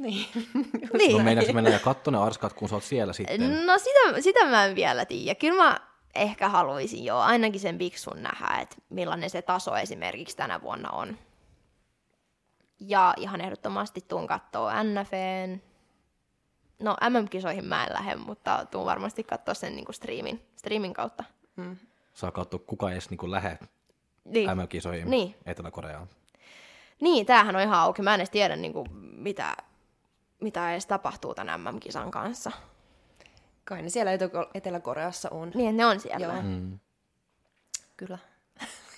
[0.00, 0.26] Niin.
[0.98, 1.16] Niin.
[1.18, 3.66] No meinaatko mennä ja katsoa ne arskat, kun sä oot siellä sitten?
[3.66, 5.34] No sitä, sitä mä en vielä tiedä.
[5.34, 5.80] Kyllä mä
[6.14, 11.18] ehkä haluaisin jo ainakin sen biksun nähdä, että millainen se taso esimerkiksi tänä vuonna on.
[12.80, 15.60] Ja ihan ehdottomasti tuun kattoo NFN.
[16.78, 21.24] No MM-kisoihin mä en lähde, mutta tuun varmasti katsoa sen niinku streamin, streamin kautta.
[22.14, 23.58] Saa katsoa, kuka edes niin lähe
[24.24, 24.50] Niin.
[24.50, 25.34] MM-kisoihin Niin.
[25.46, 26.08] Etelä-Koreaan.
[27.00, 28.02] Niin, tämähän on ihan auki.
[28.02, 28.86] Mä en edes tiedä, niinku,
[29.16, 29.56] mitä,
[30.42, 32.52] mitä edes tapahtuu tämän MM-kisan kanssa.
[33.64, 35.50] Kai ne siellä Etelä- Etelä-Koreassa on.
[35.54, 36.26] Niin, ne on siellä.
[36.26, 36.42] Joo.
[36.42, 36.78] Mm.
[37.96, 38.18] Kyllä.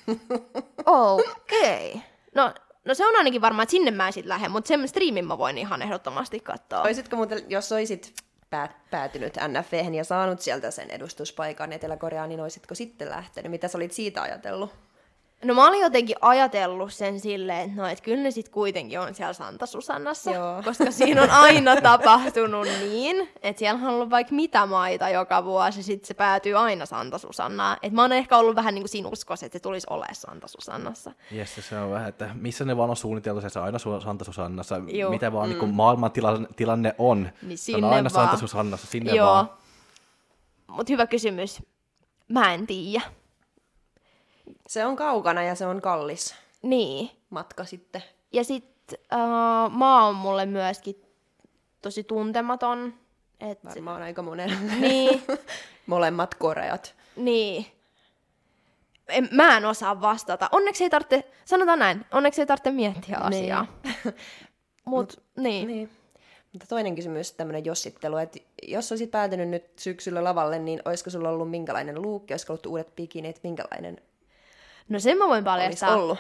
[0.87, 1.91] Okei.
[1.91, 2.03] Okay.
[2.35, 5.27] No, no se on ainakin varmaan, että sinne mä en sit lähde, mutta sen striimin
[5.27, 6.83] mä voin ihan ehdottomasti katsoa.
[6.83, 8.15] Oisitko muuten, jos olisit
[8.51, 13.51] pää, päätynyt NFVhen ja saanut sieltä sen edustuspaikan Etelä-Koreaan, niin olisitko sitten lähtenyt?
[13.51, 14.71] Mitä sä olit siitä ajatellut?
[15.45, 19.15] No mä olin jotenkin ajatellut sen silleen, että no et kyllä ne sit kuitenkin on
[19.15, 20.63] siellä Santa Susannassa, Joo.
[20.65, 25.83] koska siinä on aina tapahtunut niin, että siellä on ollut vaikka mitä maita joka vuosi,
[25.83, 27.77] sitten se päätyy aina Santa Susannaan.
[27.83, 30.49] Et mä oon ehkä ollut vähän niin kuin siinä uskossa, että se tulisi olemaan Santa
[30.49, 31.13] Susannassa.
[31.31, 34.81] Jes, se on vähän, että missä ne vaan on suunniteltu, se on aina Santa Susannassa,
[34.87, 35.11] Joo.
[35.11, 35.59] mitä vaan mm.
[35.59, 37.31] niin maailman tilanne, tilanne on.
[37.43, 38.39] Niin se on aina Santa vaan.
[38.39, 39.27] Susannassa, sinne Joo.
[39.27, 39.51] vaan.
[40.67, 41.63] Mutta hyvä kysymys.
[42.29, 43.05] Mä en tiedä.
[44.69, 47.11] Se on kaukana ja se on kallis Niin.
[47.31, 48.03] matka sitten.
[48.33, 51.03] Ja sitten uh, maa on mulle myöskin
[51.83, 52.95] tosi tuntematon.
[53.41, 54.57] Et, Varmaan aika monelle.
[54.81, 55.23] niin,
[55.87, 56.95] Molemmat Koreat.
[57.17, 57.67] niin.
[59.09, 60.49] En, mä en osaa vastata.
[60.53, 63.67] Onneksi ei tarvitse, sanotaan näin, onneksi ei tarvitse miettiä asiaa.
[64.85, 65.69] Mut, niin.
[65.69, 65.91] Niin.
[66.53, 71.29] Mutta toinen kysymys, tämmöinen jossittelu, että jos olisit päätynyt nyt syksyllä lavalle, niin olisiko sulla
[71.29, 74.01] ollut minkälainen luukki, olisiko ollut uudet bikinit, minkälainen
[74.89, 75.95] No sen mä voin paljastaa.
[75.97, 76.19] ollut?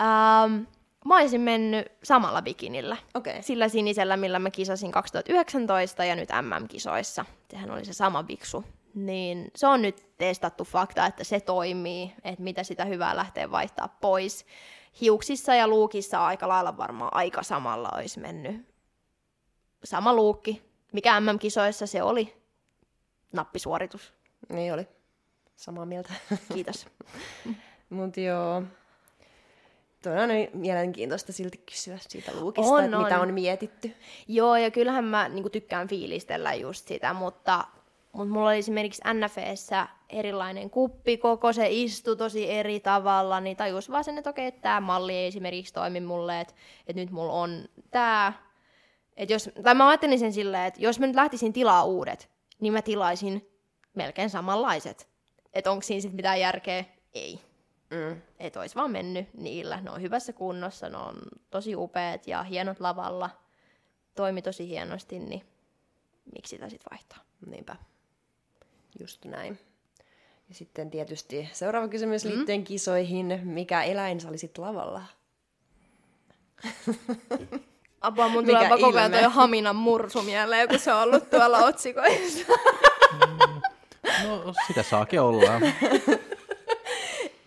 [0.00, 0.62] Ähm,
[1.04, 2.96] mä olisin mennyt samalla bikinillä.
[3.14, 3.42] Okay.
[3.42, 7.24] Sillä sinisellä, millä mä kisasin 2019 ja nyt MM-kisoissa.
[7.50, 8.64] Sehän oli se sama biksu.
[8.94, 13.88] Niin se on nyt testattu fakta, että se toimii, että mitä sitä hyvää lähtee vaihtaa
[14.00, 14.46] pois.
[15.00, 18.68] Hiuksissa ja luukissa aika lailla varmaan aika samalla olisi mennyt.
[19.84, 22.36] Sama luukki, mikä MM-kisoissa se oli.
[23.32, 24.12] Nappisuoritus.
[24.48, 24.88] Niin oli.
[25.56, 26.12] Samaa mieltä.
[26.54, 26.86] Kiitos.
[27.92, 28.62] Mutta joo.
[30.02, 33.28] Tuo on mielenkiintoista silti kysyä siitä luukista, On, että mitä on.
[33.28, 33.96] on mietitty.
[34.28, 37.64] Joo, ja kyllähän mä niinku, tykkään fiilistellä just sitä, mutta,
[38.12, 43.90] mutta mulla oli esimerkiksi NFEssä erilainen kuppi, koko se istu tosi eri tavalla, niin tajus
[43.90, 46.54] vaan sen, että okei, että tämä malli ei esimerkiksi toimi mulle, että,
[46.86, 48.32] että nyt mulla on tämä.
[49.16, 52.28] Että jos, tai mä ajattelin sen silleen, että jos mä nyt lähtisin tilaa uudet,
[52.60, 53.50] niin mä tilaisin
[53.94, 55.08] melkein samanlaiset.
[55.54, 56.84] Että onko siinä sitten mitään järkeä?
[57.14, 57.51] Ei.
[57.92, 58.22] Mm.
[58.38, 59.80] Että olisi vaan mennyt niillä.
[59.80, 61.14] Ne on hyvässä kunnossa, ne on
[61.50, 63.30] tosi upeat ja hienot lavalla.
[64.14, 65.42] Toimi tosi hienosti, niin
[66.34, 67.18] miksi sitä sitten vaihtaa?
[67.46, 67.76] Niinpä.
[69.00, 69.58] Just näin.
[70.48, 72.64] Ja sitten tietysti seuraava kysymys liittyen mm.
[72.64, 73.40] kisoihin.
[73.44, 75.02] Mikä eläin sä olisit lavalla?
[78.00, 81.58] Apua, mun tulee vaan koko ajan toi Haminan mursu mieleen, kun se on ollut tuolla
[81.58, 82.46] otsikoissa.
[84.26, 85.50] No, sitä saakin olla.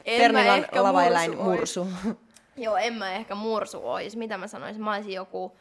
[0.06, 2.18] En Pernilan ehkä lavaeläin mursu mursu.
[2.64, 4.16] Joo, en mä ehkä mursu ois.
[4.16, 4.84] Mitä mä sanoisin?
[4.84, 5.58] Mä olisin joku,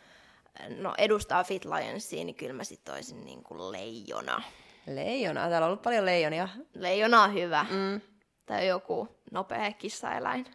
[0.78, 4.42] no edustaa Fit Lionsia, niin kyllä mä sit oisin niinku leijona.
[4.86, 5.40] Leijona.
[5.40, 6.48] Täällä on ollut paljon leijonia.
[6.74, 7.66] Leijona on hyvä.
[7.70, 8.00] Mm.
[8.46, 10.46] Tai joku nopea kissaeläin.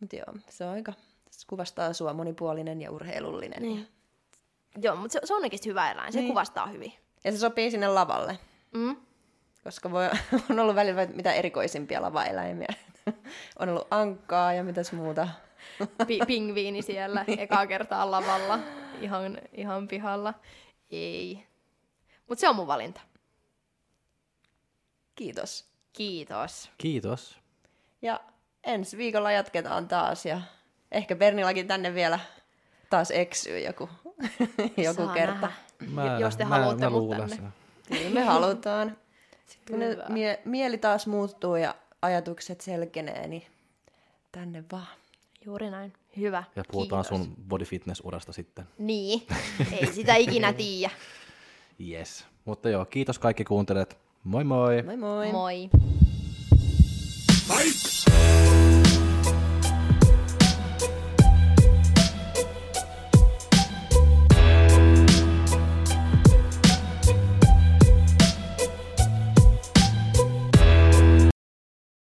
[0.00, 0.92] Mutta joo, se on aika...
[1.30, 3.62] Se kuvastaa sua monipuolinen ja urheilullinen.
[3.62, 3.88] Niin.
[4.82, 6.12] Joo, mutta se, se on oikeasti hyvä eläin.
[6.12, 6.28] Se Niin.
[6.28, 6.92] kuvastaa hyvin.
[7.24, 8.38] Ja se sopii sinne lavalle.
[8.74, 8.96] Mm?
[9.64, 10.10] Koska voi,
[10.50, 12.68] on ollut välillä mitä erikoisimpia lavaeläimiä.
[13.58, 15.28] on ollut ankkaa ja mitäs muuta.
[16.06, 18.58] Pi- pingviini siellä ekaa kertaa lavalla,
[19.00, 20.34] ihan, ihan pihalla.
[20.90, 21.46] Ei.
[22.28, 23.00] Mutta se on mun valinta.
[25.14, 25.70] Kiitos.
[25.92, 26.70] Kiitos.
[26.78, 27.38] Kiitos.
[28.02, 28.20] Ja
[28.64, 30.40] ensi viikolla jatketaan taas ja
[30.92, 32.20] ehkä Bernillakin tänne vielä
[32.90, 33.88] taas eksyy joku,
[34.76, 35.52] joku Saa kerta.
[35.94, 36.18] nähdä.
[36.18, 37.36] Jos te haluatte mä mut luulen tänne.
[37.36, 37.52] sen.
[37.88, 38.96] Kyllä me halutaan.
[39.50, 40.04] Sitten kun Hyvä.
[40.08, 43.42] mie- mieli taas muuttuu ja ajatukset selkenee, niin
[44.32, 44.86] tänne vaan.
[45.46, 45.92] Juuri näin.
[46.16, 46.44] Hyvä.
[46.56, 47.24] Ja puhutaan Kiitos.
[47.26, 48.64] sun body fitness urasta sitten.
[48.78, 49.22] Niin.
[49.80, 50.92] Ei sitä ikinä tiedä.
[51.90, 52.24] Yes.
[52.44, 53.98] Mutta joo, kiitos kaikki kuuntelijat.
[54.24, 54.82] Moi moi!
[54.82, 55.32] Moi moi!
[55.32, 55.70] Moi.
[57.48, 58.10] Fight!